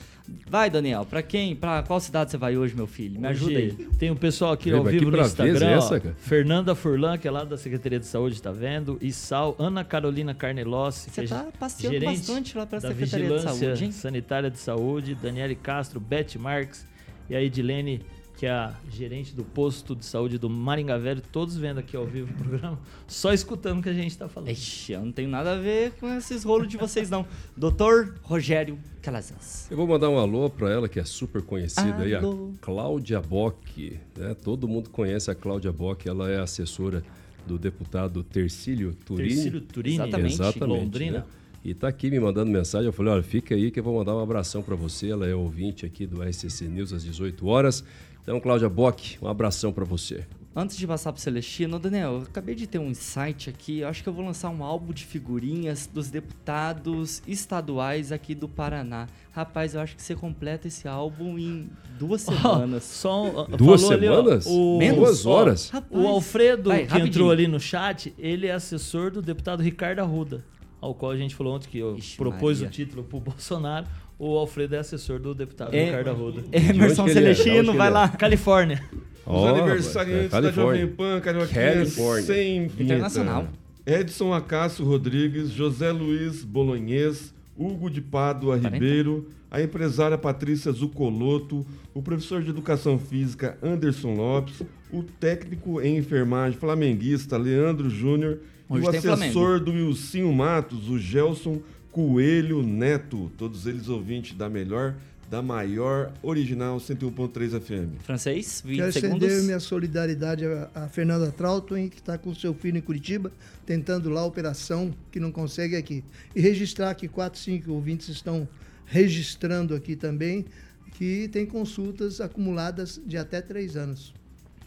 [0.47, 3.19] Vai, Daniel, para quem, para qual cidade você vai hoje, meu filho?
[3.21, 3.73] Me ajuda aí.
[3.99, 5.71] Tem um pessoal aqui ao vivo que no Instagram.
[5.71, 6.15] essa, cara?
[6.19, 8.99] Fernanda Furlan, que é lá da Secretaria de Saúde, tá vendo?
[9.01, 13.29] E Sal, Ana Carolina Carnelossi, Você que é tá passeando bastante lá pra da Secretaria
[13.29, 13.93] de Saúde, hein?
[13.93, 16.87] Sanitária de Saúde, Daniele Castro, Beth Marques
[17.31, 18.03] e a Edilene,
[18.39, 22.07] que é a gerente do posto de saúde do Maringá Velho, todos vendo aqui ao
[22.07, 22.79] vivo o programa,
[23.09, 24.49] só escutando o que a gente tá falando.
[24.49, 27.27] Ixi, eu não tenho nada a ver com esses rolos de vocês, não.
[27.57, 29.69] Doutor Rogério Calazans.
[29.69, 32.53] Eu vou mandar um alô para ela, que é super conhecida aí, a Alô.
[32.61, 33.99] Cláudia Bock.
[34.17, 34.37] Né?
[34.45, 37.03] Todo mundo conhece a Cláudia Bock, ela é assessora
[37.45, 39.35] do deputado Tercílio Turini.
[39.35, 40.81] Tercílio Turini, Exatamente, Exatamente.
[40.81, 41.19] Londrina.
[41.19, 41.25] né?
[41.65, 42.87] E tá aqui me mandando mensagem.
[42.87, 45.11] Eu falei: olha, fica aí que eu vou mandar um abração para você.
[45.11, 47.85] Ela é ouvinte aqui do RCC News às 18 horas.
[48.29, 50.23] Então, Cláudia Bock, um abração para você.
[50.55, 53.79] Antes de passar pro Celestino, Daniel, eu acabei de ter um insight aqui.
[53.79, 58.47] Eu acho que eu vou lançar um álbum de figurinhas dos deputados estaduais aqui do
[58.47, 59.07] Paraná.
[59.33, 62.83] Rapaz, eu acho que você completa esse álbum em duas semanas.
[62.85, 64.47] Só um- Duas falou ali, ó, semanas?
[64.47, 64.99] o, Menos?
[64.99, 65.71] Duas horas?
[65.71, 67.09] Rapaz, O Alfredo, vai, que rapidinho.
[67.09, 70.45] entrou ali no chat, ele é assessor do deputado Ricardo Arruda,
[70.83, 72.69] ao qual a gente falou ontem que eu Ixi, propôs Maria.
[72.69, 73.87] o título pro Bolsonaro.
[74.19, 76.43] O Alfredo é assessor do deputado É- Ricardo Arruda.
[76.51, 77.35] Emerson que ele é?
[77.35, 78.09] Celestino, onde vai lá.
[78.09, 78.83] Califórnia.
[79.25, 82.23] Os Ó, aniversariantes é, da Jovem Pan, Carioquinha, Califórnia.
[82.25, 82.65] sem.
[82.65, 83.47] Internacional.
[83.87, 88.69] Edson Acácio Rodrigues, José Luiz Bolonhês, Hugo de Pádua Quarenta.
[88.75, 91.65] Ribeiro, a empresária Patrícia Zucoloto,
[91.95, 94.63] o professor de Educação Física Anderson Lopes,
[94.93, 98.39] o técnico em enfermagem flamenguista Leandro Júnior
[98.71, 101.59] e o assessor do Wilcinho Matos, o Gelson
[101.99, 103.29] Coelho Neto.
[103.37, 104.95] Todos eles ouvintes da melhor,
[105.29, 108.01] da maior original 101.3 FM.
[108.05, 109.23] Francês, 20 Quero segundos.
[109.25, 113.33] estender minha solidariedade à, à Fernanda Trauton, que está com seu filho em Curitiba,
[113.67, 116.05] tentando lá a operação, que não consegue aqui.
[116.37, 118.47] E registrar que quatro, cinco ouvintes estão
[118.87, 120.45] registrando aqui também,
[120.93, 124.15] que tem consultas acumuladas de até três anos.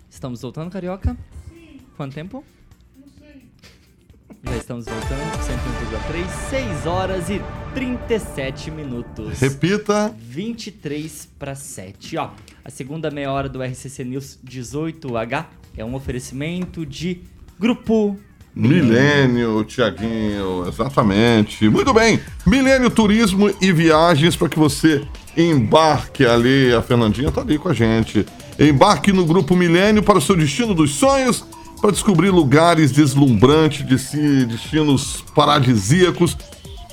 [0.10, 1.16] Estamos voltando, Carioca?
[1.48, 1.80] Sim.
[1.96, 2.44] Quanto tempo?
[4.44, 5.22] Já estamos voltando,
[6.10, 7.42] 101,3, 6 horas e
[7.76, 9.40] 37 minutos.
[9.40, 10.16] Repita.
[10.18, 12.18] 23 para 7.
[12.18, 12.32] Ó,
[12.66, 15.46] a segunda meia hora do RCC News 18H
[15.78, 17.22] é um oferecimento de
[17.60, 18.18] Grupo
[18.56, 21.70] Milênio, Tiaguinho, exatamente.
[21.70, 22.20] Muito bem.
[22.46, 25.06] Milênio Turismo e Viagens para que você
[25.38, 26.74] embarque ali.
[26.74, 28.26] A Fernandinha tá ali com a gente.
[28.60, 31.46] Embarque no Grupo Milênio para o seu destino dos sonhos,
[31.82, 33.84] para descobrir lugares deslumbrantes,
[34.48, 36.38] destinos paradisíacos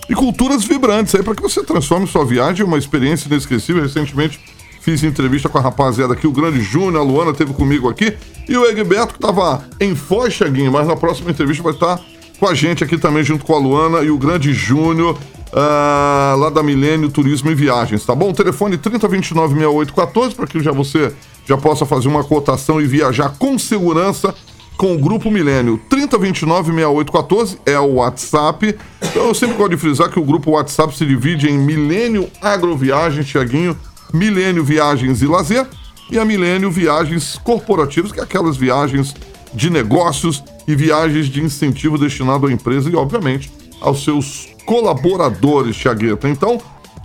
[0.08, 3.82] e culturas vibrantes aí para que você transforme sua viagem em uma experiência inesquecível.
[3.82, 4.40] Recentemente
[4.80, 8.16] fiz entrevista com a rapaziada aqui, o grande Júnior, a Luana teve comigo aqui
[8.48, 12.00] e o Egberto que estava em Foz, Chaguinho, mas na próxima entrevista vai estar
[12.40, 15.18] com a gente aqui também junto com a Luana e o grande Júnior.
[15.52, 18.32] ah, lá da Milênio Turismo e Viagens, tá bom?
[18.32, 21.12] Telefone 3029-6814 para que já você
[21.46, 24.34] já possa fazer uma cotação e viajar com segurança
[24.78, 25.78] com o Grupo Milênio.
[25.90, 28.78] 3029-6814 é o WhatsApp.
[29.02, 33.26] Então eu sempre gosto de frisar que o grupo WhatsApp se divide em Milênio Agroviagens,
[33.26, 33.76] Tiaguinho,
[34.14, 35.66] Milênio Viagens e Lazer
[36.10, 39.14] e a Milênio Viagens Corporativas, que é aquelas viagens
[39.52, 43.50] de negócios e viagens de incentivo destinado à empresa e, obviamente,
[43.80, 46.28] aos seus colaboradores, Tiagueta.
[46.28, 46.58] Então,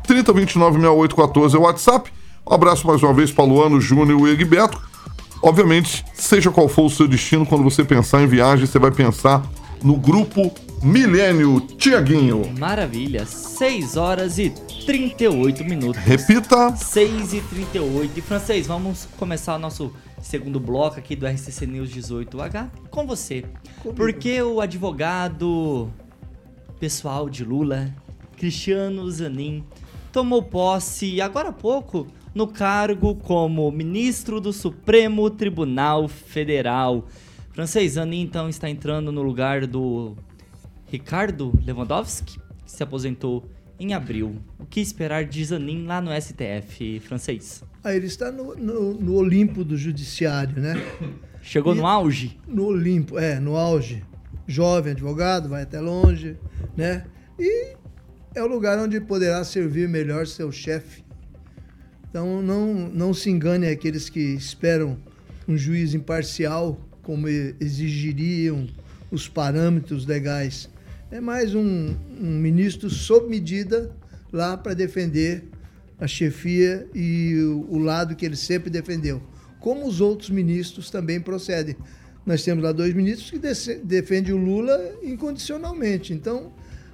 [0.08, 2.12] 3029-6814 é o WhatsApp.
[2.46, 4.80] Um abraço mais uma vez para Luano, Júnior e Egberto.
[5.44, 9.46] Obviamente, seja qual for o seu destino, quando você pensar em viagem, você vai pensar
[9.84, 10.50] no grupo
[10.82, 12.50] Milênio Tiaguinho.
[12.58, 14.52] Maravilha, 6 horas e
[14.86, 16.02] 38 minutos.
[16.02, 16.74] Repita.
[16.74, 18.18] 6 e 38.
[18.18, 19.92] E francês, vamos começar o nosso
[20.22, 23.44] segundo bloco aqui do RCC News 18H com você.
[23.98, 25.92] Porque o advogado
[26.80, 27.94] pessoal de Lula,
[28.38, 29.66] Cristiano Zanin,
[30.10, 37.08] tomou posse agora há pouco no cargo como ministro do Supremo Tribunal Federal.
[37.52, 40.16] Francês Zanin então está entrando no lugar do
[40.88, 43.46] Ricardo Lewandowski, que se aposentou
[43.80, 44.38] em abril.
[44.60, 47.64] O que esperar de Zanin lá no STF francês?
[47.84, 50.76] Ah, ele está no, no, no Olimpo do Judiciário, né?
[51.42, 52.40] Chegou E- no auge?
[52.48, 54.04] No Olimpo, é, no auge.
[54.48, 56.38] Jovem advogado, vai até longe,
[56.76, 57.06] né?
[57.40, 57.76] E
[58.36, 61.03] é o lugar onde poderá servir melhor seu chefe.
[62.14, 64.96] Então não, não se engane aqueles que esperam
[65.48, 68.68] um juiz imparcial, como exigiriam
[69.10, 70.70] os parâmetros legais.
[71.10, 73.90] É mais um, um ministro sob medida
[74.32, 75.44] lá para defender
[76.00, 79.20] a chefia e o, o lado que ele sempre defendeu.
[79.60, 81.76] Como os outros ministros também procedem.
[82.24, 83.40] Nós temos lá dois ministros que
[83.84, 86.14] defendem o Lula incondicionalmente.
[86.14, 86.54] Então,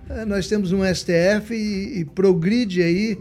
[0.09, 3.17] eh, nós temos um STF e, e progride aí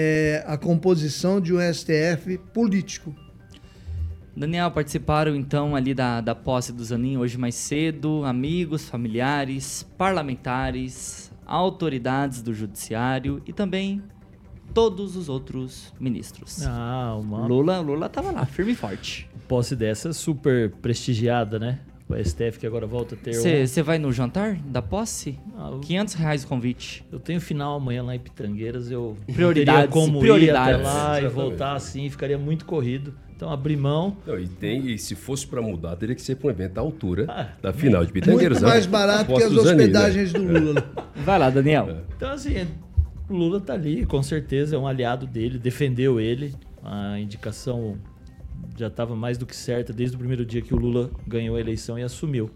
[0.00, 3.12] eh, a composição de um STF político.
[4.36, 11.32] Daniel, participaram então ali da, da posse do Zanin hoje mais cedo, amigos, familiares, parlamentares,
[11.44, 14.00] autoridades do judiciário e também
[14.72, 16.64] todos os outros ministros.
[16.64, 19.28] Ah, uma Lula, Lula tava lá, firme e forte.
[19.48, 21.80] posse dessa super prestigiada, né?
[22.08, 23.66] O STF que agora volta a ter um...
[23.66, 25.38] Você vai no jantar da posse?
[25.56, 27.04] Ah, eu- 500 reais o convite.
[27.12, 30.74] Eu tenho final amanhã lá em Pitrangueiras, eu Prioridades, teria como ir prioridades.
[30.76, 31.34] até lá e Exatamente.
[31.34, 33.12] voltar assim, ficaria muito corrido.
[33.36, 34.16] Então abrir mão.
[34.26, 36.80] Não, e, tem, e se fosse para mudar, teria que ser para um evento à
[36.80, 38.58] altura Ah, da final de Pitangueiras.
[38.58, 40.84] Muito mais barato que as hospedagens do Lula.
[41.24, 41.98] Vai lá, Daniel.
[42.16, 42.66] Então assim,
[43.28, 46.54] o Lula tá ali, com certeza é um aliado dele, defendeu ele.
[46.82, 47.96] A indicação
[48.78, 51.60] já estava mais do que certa desde o primeiro dia que o Lula ganhou a
[51.60, 52.50] eleição e assumiu.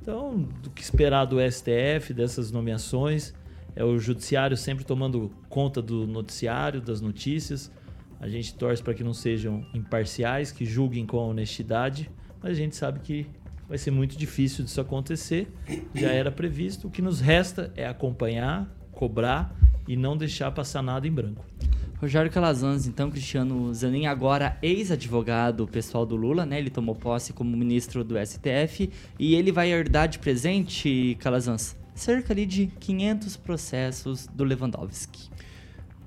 [0.00, 3.34] Então, do que esperar do STF, dessas nomeações,
[3.76, 7.70] é o judiciário sempre tomando conta do noticiário, das notícias.
[8.18, 12.10] A gente torce para que não sejam imparciais, que julguem com honestidade,
[12.42, 13.26] mas a gente sabe que
[13.68, 15.48] vai ser muito difícil disso acontecer.
[15.94, 16.88] Já era previsto.
[16.88, 19.54] O que nos resta é acompanhar, cobrar
[19.86, 21.44] e não deixar passar nada em branco.
[22.00, 26.58] Rogério Calazans, então, Cristiano Zanin, agora ex-advogado pessoal do Lula, né?
[26.58, 32.32] Ele tomou posse como ministro do STF e ele vai herdar de presente, Calazans, cerca
[32.32, 35.28] ali de 500 processos do Lewandowski.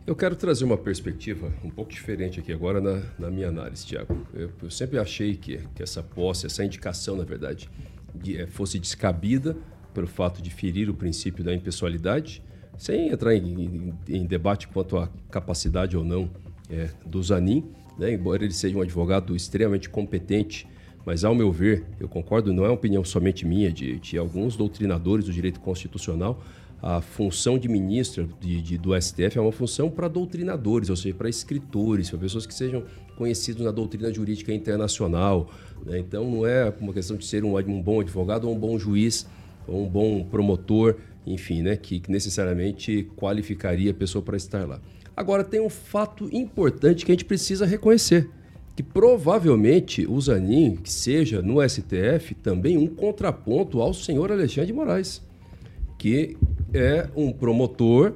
[0.05, 4.25] Eu quero trazer uma perspectiva um pouco diferente aqui agora na, na minha análise, Tiago.
[4.33, 7.69] Eu, eu sempre achei que, que essa posse, essa indicação, na verdade,
[8.15, 9.55] de- eh, fosse descabida
[9.93, 12.41] pelo fato de ferir o princípio da impessoalidade,
[12.77, 16.29] sem entrar em, em- em debate quanto à capacidade ou não
[16.69, 17.63] eh, do Zanin,
[17.97, 18.13] né?
[18.13, 20.67] embora ele seja um advogado extremamente competente,
[21.05, 24.55] mas ao meu ver, eu concordo, não é uma opinião somente minha, de, de alguns
[24.55, 26.41] doutrinadores do direito constitucional,
[26.81, 31.15] a função de ministro de, de- do STF é uma função para doutrinadores, ou seja,
[31.15, 32.83] para escritores, para pessoas que sejam
[33.17, 35.49] conhecidos na doutrina jurídica internacional.
[35.85, 35.99] né?
[35.99, 39.25] Então, não é uma questão de ser um, um bom advogado ou um bom juiz,
[39.65, 40.95] ou um bom promotor,
[41.25, 41.75] enfim, né?
[41.75, 44.81] que, necessariamente qualificaria a pessoa para estar lá.
[45.15, 48.29] Agora, tem um fato importante que a gente precisa reconhecer
[48.75, 54.73] que provavelmente o Zanin, que seja no STF, também um contraponto ao senhor Alexandre de
[54.73, 55.21] Moraes,
[55.97, 56.35] que
[56.73, 58.13] é um promotor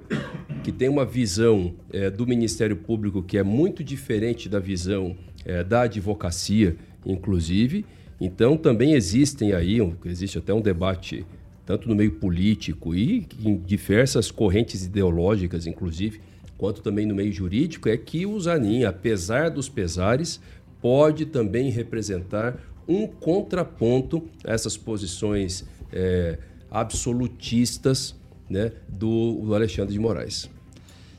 [0.64, 5.64] que tem uma visão eh, do Ministério Público que é muito diferente da visão eh,
[5.64, 7.86] da advocacia, inclusive.
[8.20, 11.24] Então também existem aí, existe até um debate
[11.68, 16.22] tanto no meio político e em diversas correntes ideológicas, inclusive,
[16.58, 20.40] quanto também no meio jurídico, é que o Zanin, apesar dos pesares,
[20.82, 22.58] pode também representar
[22.88, 26.40] um contraponto a essas posições eh,
[26.72, 28.16] absolutistas
[28.50, 30.50] né, do, do Alexandre de Moraes.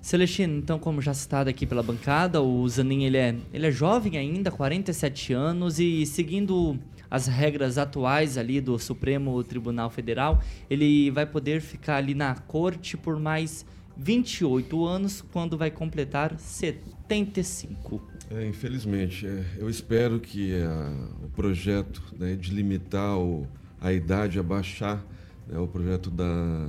[0.00, 4.16] Celestino, então, como já citado aqui pela bancada, o Zanin ele é, ele é jovem
[4.16, 6.78] ainda, 47 anos, e seguindo
[7.10, 12.96] as regras atuais ali do Supremo Tribunal Federal, ele vai poder ficar ali na corte
[12.96, 13.64] por mais
[13.96, 18.00] 28 anos, quando vai completar 75.
[18.30, 20.92] É, infelizmente, é, eu espero que a-
[21.24, 23.46] o projeto né, de limitar o-
[23.80, 25.02] a idade, abaixar
[25.46, 26.68] né, o projeto da.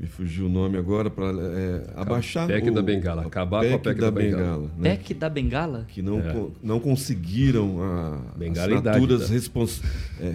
[0.00, 1.26] Me fugiu o nome agora, para
[1.94, 2.46] abaixar.
[2.46, 4.70] PEC o, da Bengala, acabar com a PEC da Bengala.
[4.78, 5.84] né, PEC da Bengala?
[5.88, 6.46] que não, É.
[6.62, 9.34] não conseguiram a, Bengala é assinaturas tá?
[9.34, 9.82] respons-
[10.18, 10.34] é,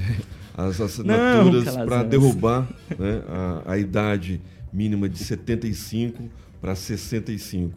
[0.55, 4.39] as assinaturas para derrubar né, a, a idade
[4.71, 6.29] mínima de 75
[6.61, 7.73] para 65.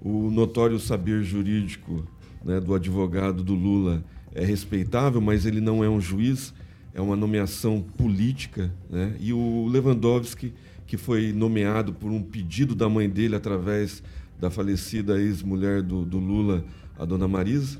[0.00, 2.06] O notório saber jurídico
[2.44, 4.04] né, do advogado do Lula
[4.34, 6.54] é respeitável, mas ele não é um juiz,
[6.94, 8.70] é uma nomeação política.
[8.88, 9.14] Né?
[9.18, 10.52] E o Lewandowski,
[10.86, 14.02] que foi nomeado por um pedido da mãe dele através
[14.38, 16.64] da falecida ex-mulher do, do Lula,
[16.98, 17.78] a dona Marisa,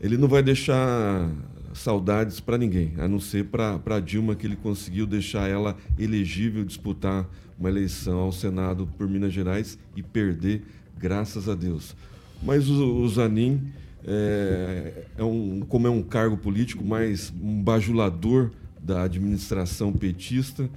[0.00, 1.30] ele não vai deixar
[1.74, 7.28] saudades para ninguém, a não ser para Dilma, que ele conseguiu deixar ela elegível disputar
[7.58, 10.62] uma eleição ao Senado por Minas Gerais e perder,
[10.98, 11.94] graças a Deus.
[12.42, 13.72] Mas o, o Zanin,
[14.04, 18.50] é, é um, como é um cargo político, mais um bajulador
[18.82, 20.68] da administração petista,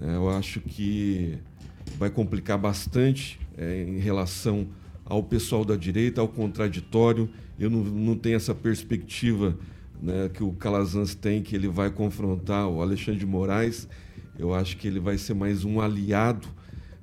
[0.00, 1.38] eu acho que
[1.98, 4.66] vai complicar bastante é, em relação
[5.04, 7.28] ao pessoal da direita, ao contraditório.
[7.58, 9.56] Eu não, não tenho essa perspectiva
[10.02, 13.88] né, que o Calazans tem, que ele vai confrontar o Alexandre de Moraes.
[14.38, 16.48] Eu acho que ele vai ser mais um aliado.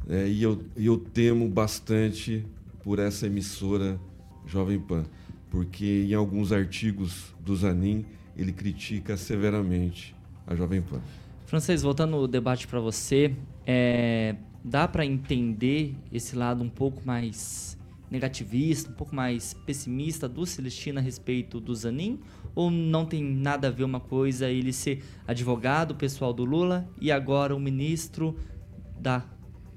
[0.05, 2.45] Né, e eu, eu temo bastante
[2.83, 3.99] por essa emissora
[4.45, 5.05] Jovem Pan,
[5.49, 10.13] porque em alguns artigos do Zanin ele critica severamente
[10.45, 11.01] a Jovem Pan.
[11.53, 13.31] Francês, voltando o debate para você,
[13.63, 17.77] é, dá para entender esse lado um pouco mais
[18.09, 22.19] negativista, um pouco mais pessimista do Celestino a respeito do Zanin?
[22.55, 27.11] Ou não tem nada a ver uma coisa ele ser advogado pessoal do Lula e
[27.11, 28.35] agora o ministro
[28.99, 29.23] da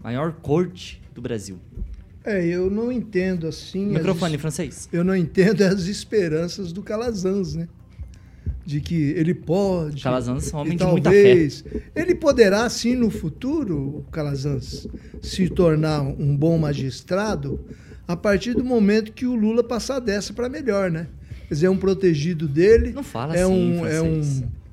[0.02, 1.58] maior corte do Brasil?
[2.24, 3.84] É, eu não entendo assim.
[3.84, 4.88] Microfone as, francês.
[4.90, 7.68] Eu não entendo as esperanças do Calazans, né?
[8.66, 10.02] De que ele pode.
[10.02, 11.48] Calazans é um homem de muita fé.
[11.94, 14.88] Ele poderá, sim, no futuro, Calazans,
[15.22, 17.60] se tornar um bom magistrado
[18.08, 21.06] a partir do momento que o Lula passar dessa para melhor, né?
[21.48, 22.92] Quer dizer, é um protegido dele.
[22.92, 24.20] Não fala é assim, um, É um,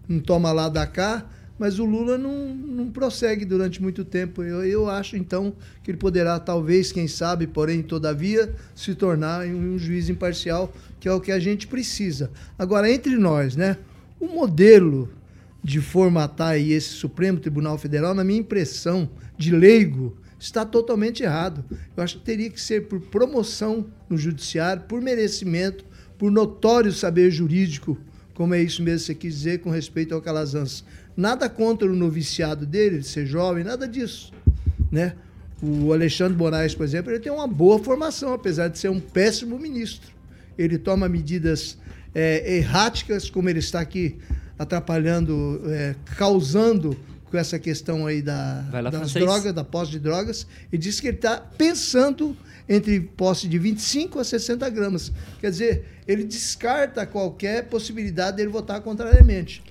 [0.09, 4.41] um toma lá da cá, mas o Lula não, não prossegue durante muito tempo.
[4.41, 9.75] Eu, eu acho, então, que ele poderá, talvez, quem sabe, porém, todavia, se tornar um,
[9.75, 10.73] um juiz imparcial,
[11.03, 12.31] que é o que a gente precisa.
[12.57, 13.75] Agora, entre nós, né?
[14.21, 15.11] O modelo
[15.61, 21.65] de formatar aí esse Supremo Tribunal Federal, na minha impressão de leigo, está totalmente errado.
[21.97, 25.83] Eu acho que teria que ser por promoção no judiciário, por merecimento,
[26.17, 27.97] por notório saber jurídico,
[28.33, 30.85] como é isso mesmo que você quis dizer com respeito ao Calazans.
[31.17, 34.31] Nada contra o noviciado dele, de ser jovem, nada disso.
[34.89, 35.17] Né?
[35.61, 39.59] O Alexandre Moraes, por exemplo, ele tem uma boa formação, apesar de ser um péssimo
[39.59, 40.13] ministro.
[40.57, 41.77] Ele toma medidas
[42.13, 44.17] é, erráticas, como ele está aqui
[44.57, 46.97] atrapalhando, é, causando
[47.29, 51.17] com essa questão aí da, das drogas, da posse de drogas, e disse que ele
[51.17, 52.37] está pensando
[52.69, 55.11] entre posse de 25 a 60 gramas.
[55.39, 59.63] Quer dizer, ele descarta qualquer possibilidade dele votar contrariamente.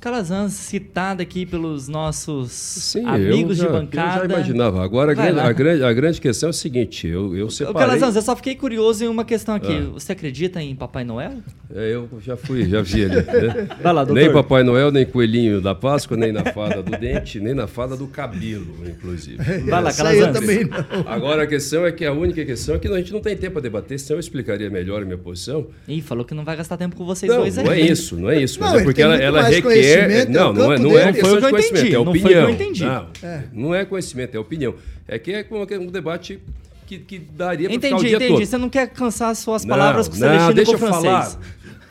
[0.00, 4.24] Calazans citado aqui pelos nossos Sim, amigos já, de bancada.
[4.24, 4.82] Eu já imaginava.
[4.82, 7.80] Agora, a grande, a grande, a, grande, questão é o seguinte, eu, eu separei...
[7.80, 9.76] Calazans, eu só fiquei curioso em uma questão aqui.
[9.76, 9.90] Ah.
[9.92, 11.34] Você acredita em Papai Noel?
[11.72, 13.16] É, eu já fui, já vi ele.
[13.16, 13.22] Né?
[13.80, 14.20] Vai lá, doutor.
[14.20, 17.96] Nem Papai Noel, nem Coelhinho da Páscoa, nem na fada do dente, nem na fada
[17.96, 19.36] do cabelo, inclusive.
[19.70, 20.38] Vai lá, Calazans.
[20.38, 20.78] também não.
[21.06, 23.52] Agora, a questão é que a única questão é que a gente não tem tempo
[23.52, 25.68] para debater, senão eu explicaria melhor a minha posição.
[25.86, 27.64] Ih, falou que não vai gastar tempo com vocês não, dois aí.
[27.64, 28.58] Não é isso, não é isso.
[28.60, 30.28] Mas não, é porque ela, ela requer...
[30.28, 32.04] Não, não é, não é questão de conhecimento, é opinião.
[32.04, 32.84] Não foi o que eu entendi.
[32.84, 33.44] Não, é.
[33.52, 34.74] não é conhecimento, é opinião.
[35.06, 35.46] É que é
[35.78, 36.40] um debate
[36.90, 38.32] que, que daria para ficar o dia entendi.
[38.32, 38.46] todo.
[38.46, 41.38] Você não quer cansar as suas palavras com o Celestino deixa eu falar.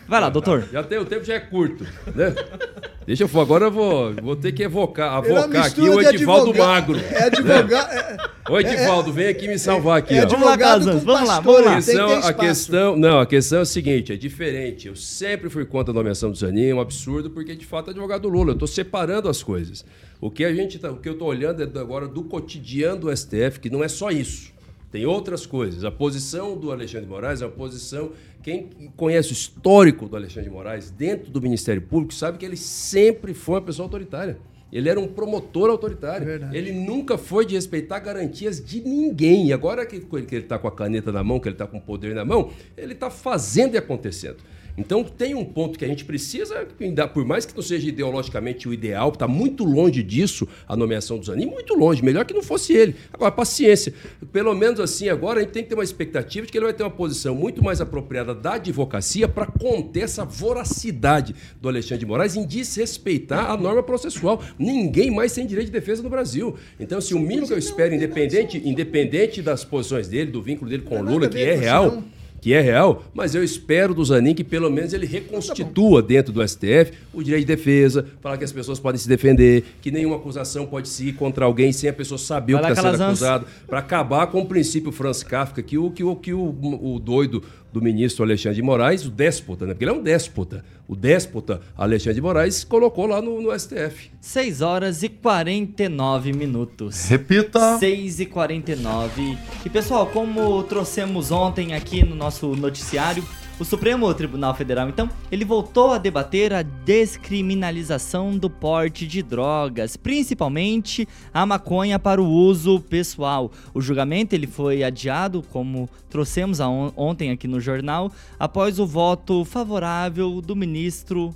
[0.10, 0.68] Vai lá, doutor.
[0.72, 1.86] Já tem, o tempo já é curto,
[2.16, 2.34] né?
[3.05, 6.99] Deixa eu falar, agora eu vou, vou ter que evocar, avocar aqui o Edivaldo Magro.
[6.99, 7.91] É advogado.
[7.91, 8.18] É,
[8.51, 10.16] Ô, Edivaldo, vem aqui me salvar aqui.
[10.16, 11.74] É, é vamos lá, Casas, vamos lá, vamos lá.
[11.74, 14.88] A questão, a questão, não, a questão é o seguinte, é diferente.
[14.88, 17.91] Eu sempre fui contra a nomeação do Zanin, é um absurdo, porque de fato é
[17.91, 18.49] advogado do Lula.
[18.49, 19.86] Eu estou separando as coisas.
[20.20, 23.16] O que a gente tá, o que eu estou olhando é agora do cotidiano do
[23.16, 24.57] STF, que não é só isso.
[24.91, 25.83] Tem outras coisas.
[25.85, 28.11] A posição do Alexandre de Moraes é uma posição.
[28.41, 32.57] Quem conhece o histórico do Alexandre de Moraes dentro do Ministério Público sabe que ele
[32.57, 34.39] sempre foi uma pessoa autoritária.
[34.71, 36.25] Ele era um promotor autoritário.
[36.25, 36.55] Verdade.
[36.55, 39.47] Ele nunca foi de respeitar garantias de ninguém.
[39.47, 41.81] E agora que ele está com a caneta na mão, que ele está com o
[41.81, 44.37] poder na mão, ele está fazendo e acontecendo.
[44.80, 46.65] Então tem um ponto que a gente precisa,
[47.13, 51.25] por mais que não seja ideologicamente o ideal, está muito longe disso a nomeação do
[51.25, 52.95] Zanin, muito longe, melhor que não fosse ele.
[53.11, 53.93] Agora, paciência.
[54.32, 56.73] Pelo menos assim, agora a gente tem que ter uma expectativa de que ele vai
[56.73, 62.05] ter uma posição muito mais apropriada da advocacia para conter essa voracidade do Alexandre de
[62.05, 64.41] Moraes em desrespeitar a norma processual.
[64.57, 66.55] Ninguém mais tem direito de defesa no Brasil.
[66.80, 70.84] Então, assim, o mínimo que eu espero, independente, independente das posições dele, do vínculo dele
[70.84, 72.03] com o Lula, que é real
[72.41, 76.47] que é real, mas eu espero do Zanin que pelo menos ele reconstitua dentro do
[76.47, 80.65] STF o direito de defesa, falar que as pessoas podem se defender, que nenhuma acusação
[80.65, 83.45] pode se ir contra alguém sem a pessoa saber Vai o que está sendo acusado,
[83.67, 86.55] para acabar com o princípio Franz Kafka, que o que o, que o,
[86.95, 89.73] o doido do ministro Alexandre de Moraes, o déspota, né?
[89.73, 90.63] porque ele é um déspota.
[90.87, 94.09] O déspota Alexandre de Moraes colocou lá no, no STF.
[94.19, 97.07] 6 horas e 49 minutos.
[97.07, 97.77] Repita.
[97.77, 99.37] 6 e 49.
[99.63, 103.23] E pessoal, como trouxemos ontem aqui no nosso noticiário,
[103.59, 109.97] O Supremo Tribunal Federal, então, ele voltou a debater a descriminalização do porte de drogas,
[109.97, 113.51] principalmente a maconha para o uso pessoal.
[113.73, 118.09] O julgamento ele foi adiado, como trouxemos on ontem aqui no jornal,
[118.39, 121.36] após o voto favorável do ministro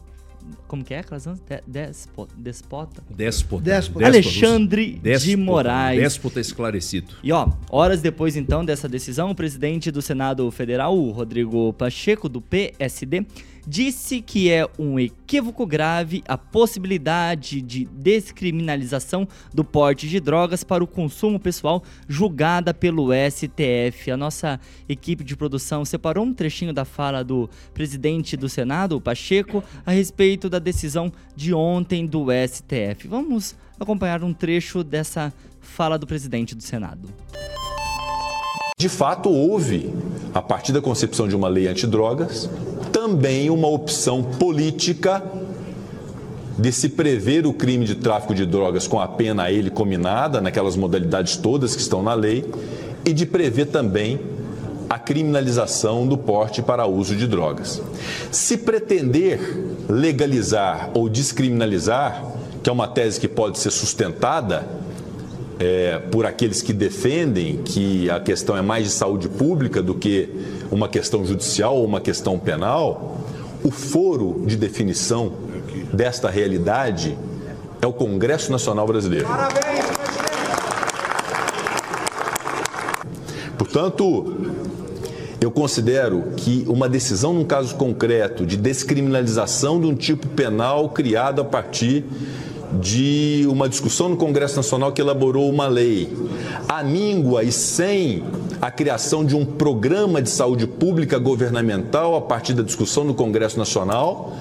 [0.68, 1.39] como que é, Clasans?
[1.39, 3.04] De, despota, despota?
[3.10, 3.64] Despota.
[3.64, 4.06] Despota.
[4.06, 6.00] Alexandre despota, de Moraes.
[6.02, 7.14] Déspota esclarecido.
[7.24, 12.41] E ó, horas depois então dessa decisão, o presidente do Senado Federal, Rodrigo Pacheco, do
[12.41, 13.26] PSD,
[13.66, 20.84] disse que é um equívoco grave a possibilidade de descriminalização do porte de drogas para
[20.84, 24.11] o consumo pessoal julgada pelo STF.
[24.11, 29.64] A nossa equipe de produção separou um trechinho da fala do presidente do Senado, Pacheco,
[29.86, 33.07] a respeito da decisão de ontem do STF.
[33.07, 37.09] Vamos acompanhar um trecho dessa fala do presidente do Senado.
[38.84, 39.94] De fato, houve,
[40.34, 42.50] a partir da concepção de uma lei antidrogas,
[42.92, 45.24] também uma opção política
[46.60, 50.42] de se prever o crime de tráfico de drogas com a pena a ele combinada,
[50.42, 52.44] naquelas modalidades todas que estão na lei,
[53.06, 54.20] e de prever também
[54.90, 57.82] a criminalização do porte para uso de drogas.
[58.32, 59.40] Se pretender
[59.88, 62.22] legalizar ou descriminalizar,
[62.62, 64.83] que é uma tese que pode ser sustentada
[65.60, 70.30] é, por aqueles que defendem que a questão é mais de saúde pública do que
[70.72, 73.18] uma questão judicial ou uma questão penal,
[73.64, 75.34] o foro de definição
[75.93, 77.18] desta realidade
[77.82, 79.28] é o Congresso Nacional Brasileiro.
[79.28, 79.84] Parabéns,
[83.58, 84.36] Portanto,
[85.41, 91.41] eu considero que uma decisão num caso concreto de descriminalização de um tipo penal criado
[91.41, 92.06] a partir
[92.80, 96.12] de uma discussão no Congresso Nacional que elaborou uma lei,
[96.68, 98.24] à míngua e sem
[98.62, 103.58] a criação de um programa de saúde pública governamental a partir da discussão no Congresso
[103.58, 104.36] Nacional,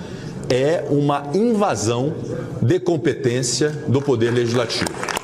[0.49, 2.13] é uma invasão
[2.61, 5.22] de competência do Poder Legislativo.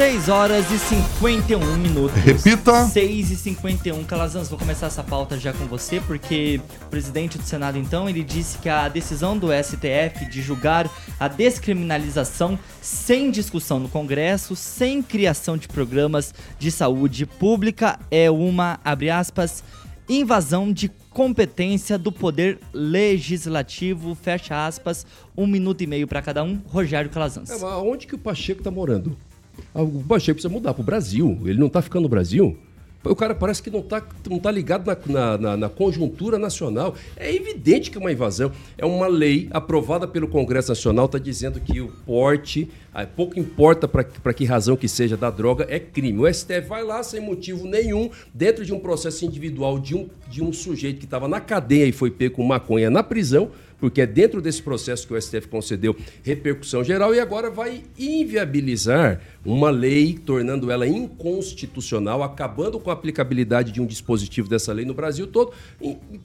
[0.00, 2.16] 6 horas e 51 minutos.
[2.22, 2.86] Repita.
[2.86, 4.02] 6 e 51.
[4.04, 8.24] Calazans, vou começar essa pauta já com você, porque o presidente do Senado, então, ele
[8.24, 10.90] disse que a decisão do STF de julgar
[11.20, 18.80] a descriminalização sem discussão no Congresso, sem criação de programas de saúde pública, é uma,
[18.82, 19.62] abre aspas,
[20.08, 25.04] invasão de competência do poder legislativo, fecha aspas,
[25.36, 26.58] um minuto e meio para cada um.
[26.68, 27.50] Rogério Calazans.
[27.50, 29.14] É, onde que o Pacheco tá morando?
[29.74, 31.38] O Pacheco precisa mudar para o Brasil.
[31.44, 32.56] Ele não está ficando no Brasil.
[33.02, 36.94] O cara parece que não está não tá ligado na, na, na, conjuntura nacional.
[37.16, 38.52] É evidente que é uma invasão.
[38.76, 43.88] É uma lei aprovada pelo Congresso Nacional, está dizendo que o porte, ah, pouco importa
[43.88, 46.18] para que razão que seja da droga, é crime.
[46.18, 50.44] O STF vai lá sem motivo nenhum, dentro de um processo individual de um, de
[50.44, 53.50] um sujeito que estava na cadeia e foi pego com maconha na prisão
[53.80, 59.20] porque é dentro desse processo que o STF concedeu repercussão geral e agora vai inviabilizar
[59.44, 64.92] uma lei, tornando ela inconstitucional, acabando com a aplicabilidade de um dispositivo dessa lei no
[64.92, 65.52] Brasil todo,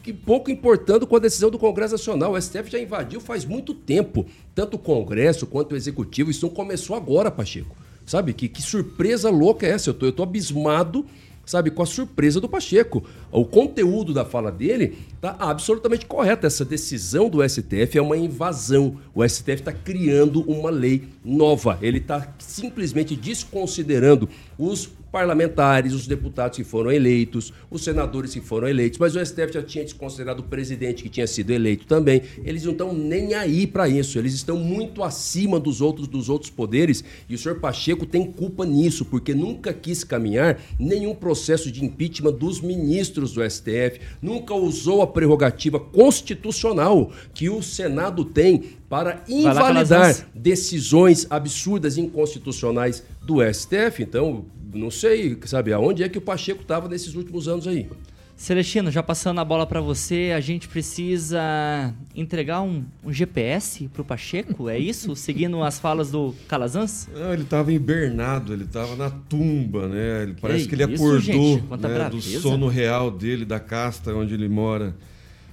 [0.06, 2.34] e pouco importando com a decisão do Congresso Nacional.
[2.34, 6.30] O STF já invadiu faz muito tempo, tanto o Congresso quanto o Executivo.
[6.30, 7.76] Isso não começou agora, Pacheco.
[8.06, 8.34] Sabe?
[8.34, 9.90] Que, que surpresa louca é essa?
[9.90, 11.06] Eu tô, eu tô abismado
[11.46, 13.04] sabe, com a surpresa do Pacheco.
[13.32, 16.48] O conteúdo da fala dele está absolutamente correto.
[16.48, 18.98] Essa decisão do STF é uma invasão.
[19.14, 21.78] O STF está criando uma lei nova.
[21.82, 24.28] Ele está simplesmente desconsiderando
[24.58, 29.54] os parlamentares, os deputados que foram eleitos, os senadores que foram eleitos, mas o STF
[29.54, 32.22] já tinha desconsiderado o presidente que tinha sido eleito também.
[32.44, 36.52] Eles não estão nem aí para isso, eles estão muito acima dos outros dos outros
[36.52, 41.86] poderes e o senhor Pacheco tem culpa nisso, porque nunca quis caminhar nenhum processo de
[41.86, 49.24] impeachment dos ministros do STF, nunca usou a prerrogativa constitucional que o Senado tem para
[49.28, 54.04] invalidar decisões absurdas e inconstitucionais do STF.
[54.04, 57.88] Então, não sei, sabe, aonde é que o Pacheco estava nesses últimos anos aí.
[58.36, 64.04] Celestino, já passando a bola para você, a gente precisa entregar um, um GPS pro
[64.04, 65.16] Pacheco, é isso?
[65.16, 67.08] Seguindo as falas do Calazans?
[67.14, 70.24] Não, ele estava hibernado, ele estava na tumba, né?
[70.24, 74.50] Ele, parece que ele isso, acordou né, do sono real dele, da casta onde ele
[74.50, 74.94] mora.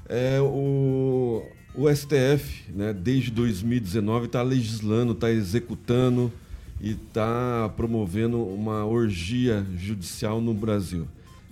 [0.08, 6.30] É, o, o STF, né, desde 2019, está legislando, está executando
[6.80, 11.06] e está promovendo uma orgia judicial no Brasil.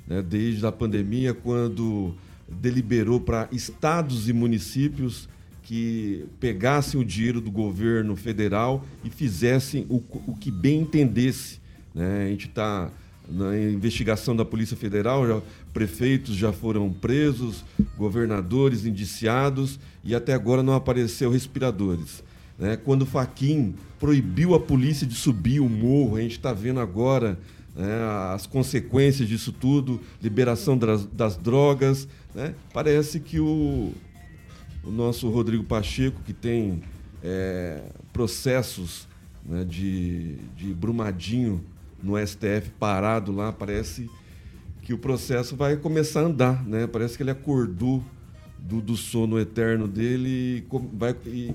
[0.07, 0.21] Né?
[0.21, 2.15] Desde a pandemia, quando
[2.49, 5.29] deliberou para estados e municípios
[5.63, 11.61] que pegassem o dinheiro do governo federal e fizessem o, o que bem entendesse.
[11.95, 12.25] Né?
[12.25, 12.91] A gente está
[13.29, 15.41] na investigação da Polícia Federal, já,
[15.73, 17.65] prefeitos já foram presos,
[17.97, 22.23] governadores indiciados e até agora não apareceu respiradores.
[22.59, 22.77] Né?
[22.77, 27.39] Quando o Faquin proibiu a polícia de subir o morro, a gente está vendo agora
[27.75, 27.89] né,
[28.35, 32.09] as consequências disso tudo, liberação das, das drogas.
[32.35, 32.55] Né?
[32.73, 33.93] Parece que o,
[34.85, 36.83] o nosso Rodrigo Pacheco, que tem
[37.23, 39.09] é, processos
[39.45, 41.65] né, de, de Brumadinho
[42.03, 44.11] no STF parado lá, parece
[44.91, 46.85] que o processo vai começar a andar, né?
[46.85, 48.03] Parece que ele acordou
[48.59, 51.55] do, do sono eterno dele e, vai, e,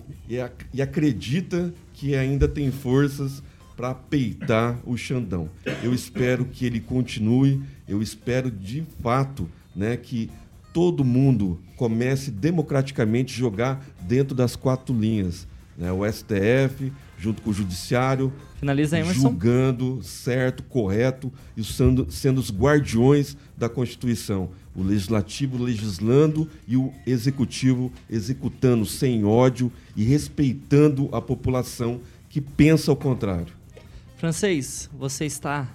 [0.74, 3.44] e, acredita que ainda tem forças
[3.76, 5.50] para peitar o Xandão.
[5.84, 10.32] Eu espero que ele continue, eu espero de fato né, que
[10.72, 15.46] todo mundo comece democraticamente jogar dentro das quatro linhas.
[15.78, 15.92] Né?
[15.92, 16.90] O STF,
[17.26, 19.21] junto com o Judiciário, Finaliza, Emerson.
[19.21, 24.51] julgando certo, correto e sendo, sendo os guardiões da Constituição.
[24.76, 31.99] O Legislativo legislando e o Executivo executando sem ódio e respeitando a população
[32.30, 33.53] que pensa ao contrário.
[34.17, 35.67] Francês, você está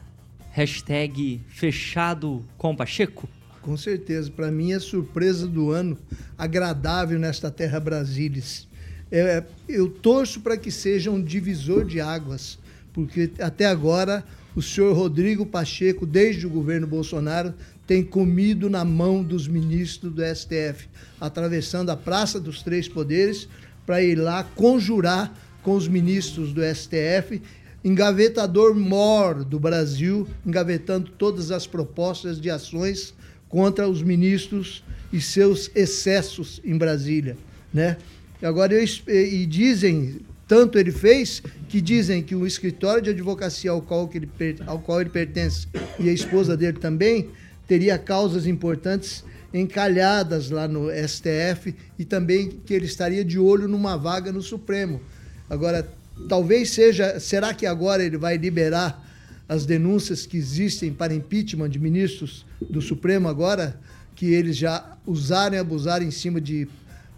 [0.52, 3.28] hashtag fechado com Pacheco?
[3.60, 4.30] Com certeza.
[4.30, 5.98] Para mim é surpresa do ano,
[6.38, 8.69] agradável nesta terra Brasilis.
[9.10, 12.58] É, eu torço para que seja um divisor de águas,
[12.92, 17.54] porque até agora o senhor Rodrigo Pacheco, desde o governo Bolsonaro,
[17.86, 20.88] tem comido na mão dos ministros do STF,
[21.20, 23.48] atravessando a Praça dos Três Poderes
[23.84, 27.42] para ir lá conjurar com os ministros do STF,
[27.84, 33.14] engavetador mor do Brasil, engavetando todas as propostas de ações
[33.48, 37.36] contra os ministros e seus excessos em Brasília,
[37.74, 37.96] né?
[38.42, 43.82] Agora, eu, e dizem, tanto ele fez, que dizem que o escritório de advocacia ao
[43.82, 44.28] qual, ele,
[44.66, 45.66] ao qual ele pertence
[45.98, 47.30] e a esposa dele também
[47.68, 49.22] teria causas importantes
[49.52, 55.00] encalhadas lá no STF e também que ele estaria de olho numa vaga no Supremo.
[55.48, 55.88] Agora,
[56.28, 59.06] talvez seja, será que agora ele vai liberar
[59.48, 63.78] as denúncias que existem para impeachment de ministros do Supremo agora,
[64.14, 66.68] que eles já usaram e abusaram em cima de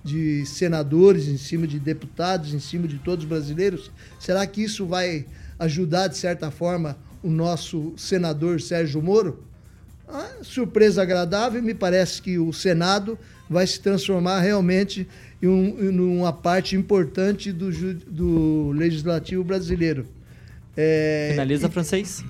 [0.02, 3.90] de senadores, em cima de deputados, em cima de todos os brasileiros?
[4.18, 5.26] Será que isso vai
[5.58, 9.44] ajudar, de certa forma, o nosso senador Sérgio Moro?
[10.08, 15.06] Ah, surpresa agradável, me parece que o Senado vai se transformar realmente
[15.40, 20.06] em, um, em uma parte importante do, do legislativo brasileiro.
[20.76, 22.24] É, Finaliza, e, francês.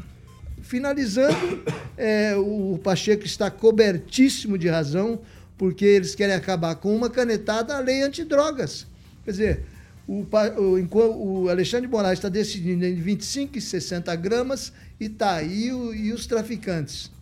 [0.60, 1.62] Finalizando,
[1.96, 5.20] é, o Pacheco está cobertíssimo de razão
[5.62, 8.84] porque eles querem acabar com uma canetada a lei antidrogas.
[9.24, 9.64] Quer dizer,
[10.08, 10.26] o,
[10.58, 15.68] o, o Alexandre de Moraes está decidindo em 25 e 60 gramas e tá aí
[15.68, 17.12] e os traficantes.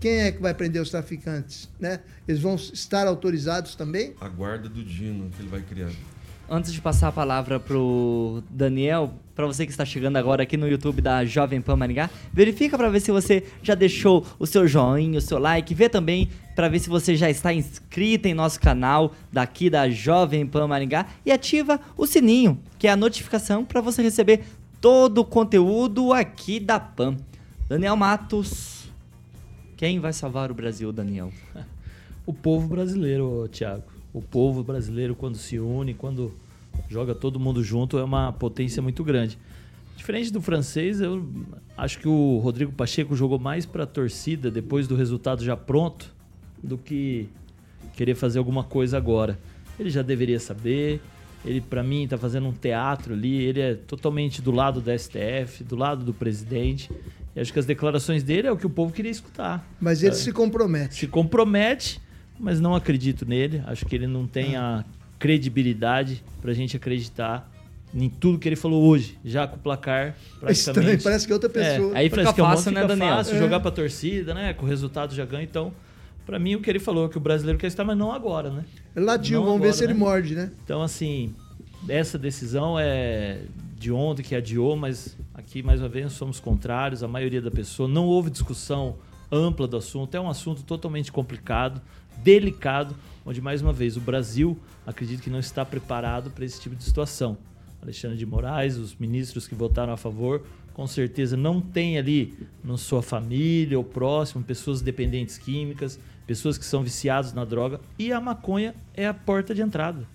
[0.00, 1.68] Quem é que vai prender os traficantes?
[1.78, 2.00] Né?
[2.26, 4.14] Eles vão estar autorizados também?
[4.18, 5.90] A guarda do Dino que ele vai criar.
[6.48, 10.66] Antes de passar a palavra pro Daniel, para você que está chegando agora aqui no
[10.66, 15.18] YouTube da Jovem Pan Maringá, verifica para ver se você já deixou o seu joinha,
[15.18, 19.12] o seu like, vê também para ver se você já está inscrito em nosso canal
[19.30, 24.00] daqui da Jovem Pan Maringá e ativa o sininho, que é a notificação para você
[24.00, 24.42] receber
[24.80, 27.14] todo o conteúdo aqui da Pan.
[27.68, 28.88] Daniel Matos,
[29.76, 31.30] quem vai salvar o Brasil, Daniel?
[32.24, 36.32] o povo brasileiro, Thiago o povo brasileiro, quando se une, quando
[36.88, 39.38] joga todo mundo junto, é uma potência muito grande.
[39.96, 41.26] Diferente do francês, eu
[41.76, 46.14] acho que o Rodrigo Pacheco jogou mais para a torcida depois do resultado já pronto
[46.62, 47.28] do que
[47.94, 49.38] querer fazer alguma coisa agora.
[49.78, 51.00] Ele já deveria saber.
[51.44, 53.42] Ele, para mim, está fazendo um teatro ali.
[53.42, 56.90] Ele é totalmente do lado da STF, do lado do presidente.
[57.34, 59.66] E acho que as declarações dele é o que o povo queria escutar.
[59.80, 60.18] Mas ele é.
[60.18, 60.94] se compromete.
[60.94, 62.00] Se compromete
[62.38, 63.62] mas não acredito nele.
[63.66, 64.84] Acho que ele não tem a
[65.18, 67.50] credibilidade para a gente acreditar
[67.94, 70.48] em tudo que ele falou hoje, já com o placar praticamente.
[70.48, 71.94] É estranho, parece que é outra pessoa.
[71.94, 73.16] É, aí parece que é fácil, né, Daniel?
[73.16, 73.38] Fácil é.
[73.38, 74.52] jogar para torcida, né?
[74.52, 75.44] Com o resultado já ganha.
[75.44, 75.72] Então,
[76.26, 78.50] para mim, o que ele falou é que o brasileiro quer estar, mas não agora,
[78.50, 78.64] né?
[78.94, 79.90] Ele latiu, vamos agora, ver se né?
[79.92, 80.50] ele morde, né?
[80.64, 81.34] Então, assim,
[81.88, 83.38] essa decisão é
[83.78, 87.02] de ontem que adiou, mas aqui, mais uma vez, somos contrários.
[87.02, 88.96] A maioria da pessoa não houve discussão
[89.30, 90.14] ampla do assunto.
[90.14, 91.80] É um assunto totalmente complicado
[92.22, 96.74] delicado, onde, mais uma vez, o Brasil acredito que não está preparado para esse tipo
[96.74, 97.36] de situação.
[97.82, 102.76] Alexandre de Moraes, os ministros que votaram a favor, com certeza não tem ali na
[102.76, 108.20] sua família ou próximo pessoas dependentes químicas, pessoas que são viciados na droga e a
[108.20, 110.06] maconha é a porta de entrada.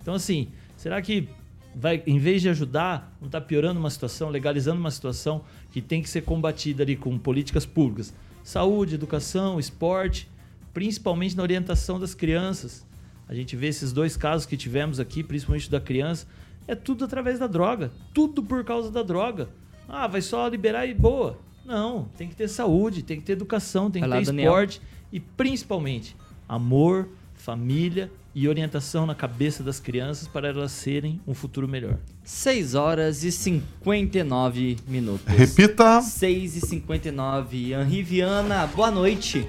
[0.00, 1.28] Então, assim, será que
[1.74, 5.42] vai, em vez de ajudar, não está piorando uma situação, legalizando uma situação
[5.72, 8.14] que tem que ser combatida ali com políticas públicas.
[8.46, 10.30] Saúde, educação, esporte,
[10.72, 12.86] principalmente na orientação das crianças.
[13.28, 16.28] A gente vê esses dois casos que tivemos aqui, principalmente da criança,
[16.68, 17.90] é tudo através da droga.
[18.14, 19.48] Tudo por causa da droga.
[19.88, 21.40] Ah, vai só liberar e boa.
[21.64, 24.52] Não, tem que ter saúde, tem que ter educação, tem que Vai lá, ter Daniel.
[24.52, 24.80] esporte
[25.10, 26.16] e principalmente
[26.48, 31.96] amor, família e orientação na cabeça das crianças para elas serem um futuro melhor.
[32.22, 35.26] 6 horas e 59 minutos.
[35.26, 36.02] Repita.
[36.02, 37.72] 6 e 59.
[37.72, 39.48] Henri Viana, boa noite.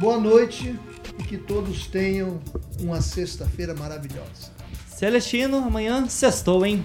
[0.00, 0.74] Boa noite
[1.18, 2.40] e que todos tenham
[2.80, 4.52] uma sexta-feira maravilhosa.
[4.86, 6.82] Celestino, amanhã sextou, hein?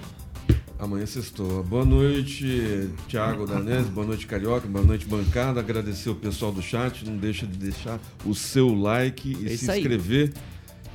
[0.78, 1.62] Amanhã sextou.
[1.62, 3.88] Boa noite, Thiago Danese.
[3.88, 4.68] Boa noite, Carioca.
[4.68, 5.58] Boa noite, bancada.
[5.60, 7.02] Agradecer o pessoal do chat.
[7.06, 9.82] Não deixa de deixar o seu like e É se isso aí.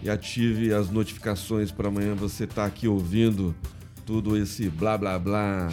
[0.01, 3.53] E ative as notificações para amanhã você estar aqui ouvindo
[4.05, 5.69] tudo esse blá blá blá.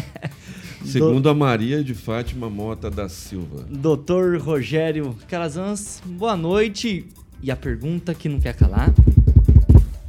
[0.84, 3.66] Segundo a Maria de Fátima Mota da Silva.
[3.68, 7.06] Doutor Rogério Calazans, boa noite.
[7.42, 8.92] E a pergunta que não quer calar: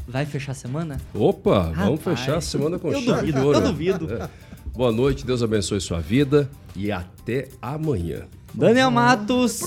[0.08, 0.98] vai fechar a semana?
[1.14, 3.58] Opa, vamos Rapaz, fechar a semana com eu chave de duvido, ouro.
[3.58, 4.08] eu duvido.
[4.74, 8.26] Boa noite, Deus abençoe sua vida e até amanhã.
[8.54, 9.62] Daniel Matos,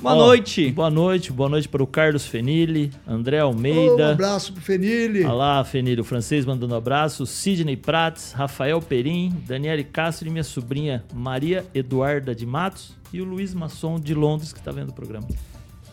[0.00, 0.70] boa Ó, noite.
[0.70, 4.12] Boa noite, boa noite para o Carlos Fenili, André Um Almeida.
[4.12, 5.24] abraço pro Fenile.
[5.24, 7.26] Olá, Fenili, o francês mandando abraço.
[7.26, 13.24] Sidney Prats, Rafael Perim, Daniele Castro e minha sobrinha Maria Eduarda de Matos e o
[13.24, 15.26] Luiz Masson de Londres que está vendo o programa.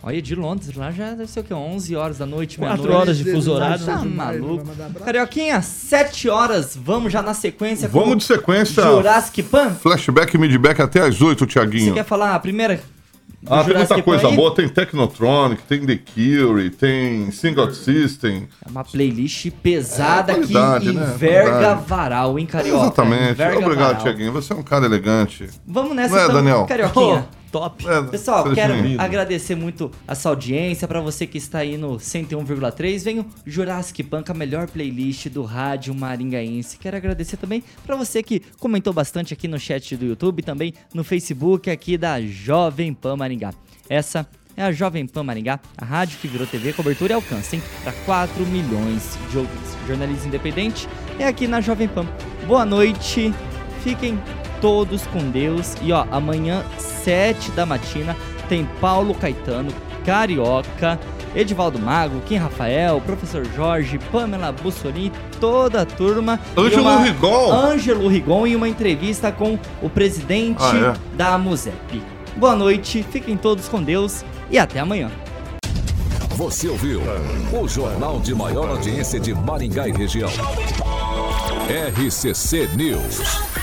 [0.05, 1.53] Olha, de Londres, lá já deve ser o quê?
[1.53, 2.91] 11 horas da noite, meia-noite.
[2.91, 3.85] horas de fuso horário.
[3.85, 4.65] Tá maluco.
[5.05, 8.83] Carioquinha, 7 horas, vamos já na sequência com Vamos de sequência.
[8.83, 9.69] Jurassic Pan.
[9.69, 11.93] Flashback e midback até as 8, Você Tiaguinho.
[11.93, 12.81] quer falar a primeira?
[13.41, 14.35] do Ah, tem Jurassic muita Pan coisa aí?
[14.35, 14.55] boa.
[14.55, 18.47] Tem Technotronic, tem The Cure, tem Single System.
[18.65, 21.13] É uma playlist pesada É, que né?
[21.13, 21.85] enverga Qualidade.
[21.87, 22.85] varal, hein, Carioca?
[22.87, 23.31] Exatamente.
[23.31, 24.01] Enverga Obrigado.
[24.03, 24.31] Tiaguinho.
[24.33, 25.47] Você é um cara elegante.
[25.65, 26.65] Vamos nessa Não é, então, Daniel?
[26.65, 27.25] Carioquinha.
[27.53, 27.87] Top.
[27.87, 28.99] É, Pessoal, quero bem-vindo.
[28.99, 30.87] agradecer muito a sua audiência.
[30.87, 35.43] Pra você que está aí no 101,3, vem o Jurassic Punk, a melhor playlist do
[35.43, 36.79] rádio maringaense.
[36.79, 41.03] Quero agradecer também pra você que comentou bastante aqui no chat do YouTube, também no
[41.03, 43.53] Facebook aqui da Jovem Pan Maringá.
[43.87, 44.27] Essa
[44.57, 47.63] é a Jovem Pan Maringá, a rádio que virou TV, cobertura e alcance, hein?
[47.83, 49.77] Para 4 milhões de ouvintes.
[49.87, 50.89] Jornalismo independente
[51.19, 52.07] é aqui na Jovem Pan.
[52.47, 53.31] Boa noite,
[53.83, 54.19] fiquem
[54.63, 55.75] todos com Deus.
[55.81, 58.15] E ó, amanhã, 7 da matina,
[58.47, 59.69] tem Paulo Caetano,
[60.05, 60.97] Carioca,
[61.35, 65.11] Edivaldo Mago, Kim Rafael, Professor Jorge, Pamela Bussolini,
[65.41, 66.39] toda a turma.
[66.57, 67.51] Ângelo uma- Rigon.
[67.51, 72.01] Ângelo Rigon e uma entrevista com o presidente Ah, da MUSEP.
[72.37, 75.11] Boa noite, fiquem todos com Deus e até amanhã.
[76.37, 77.01] Você ouviu
[77.51, 80.29] o jornal de maior audiência de Maringá e região.
[81.69, 83.62] RCC News.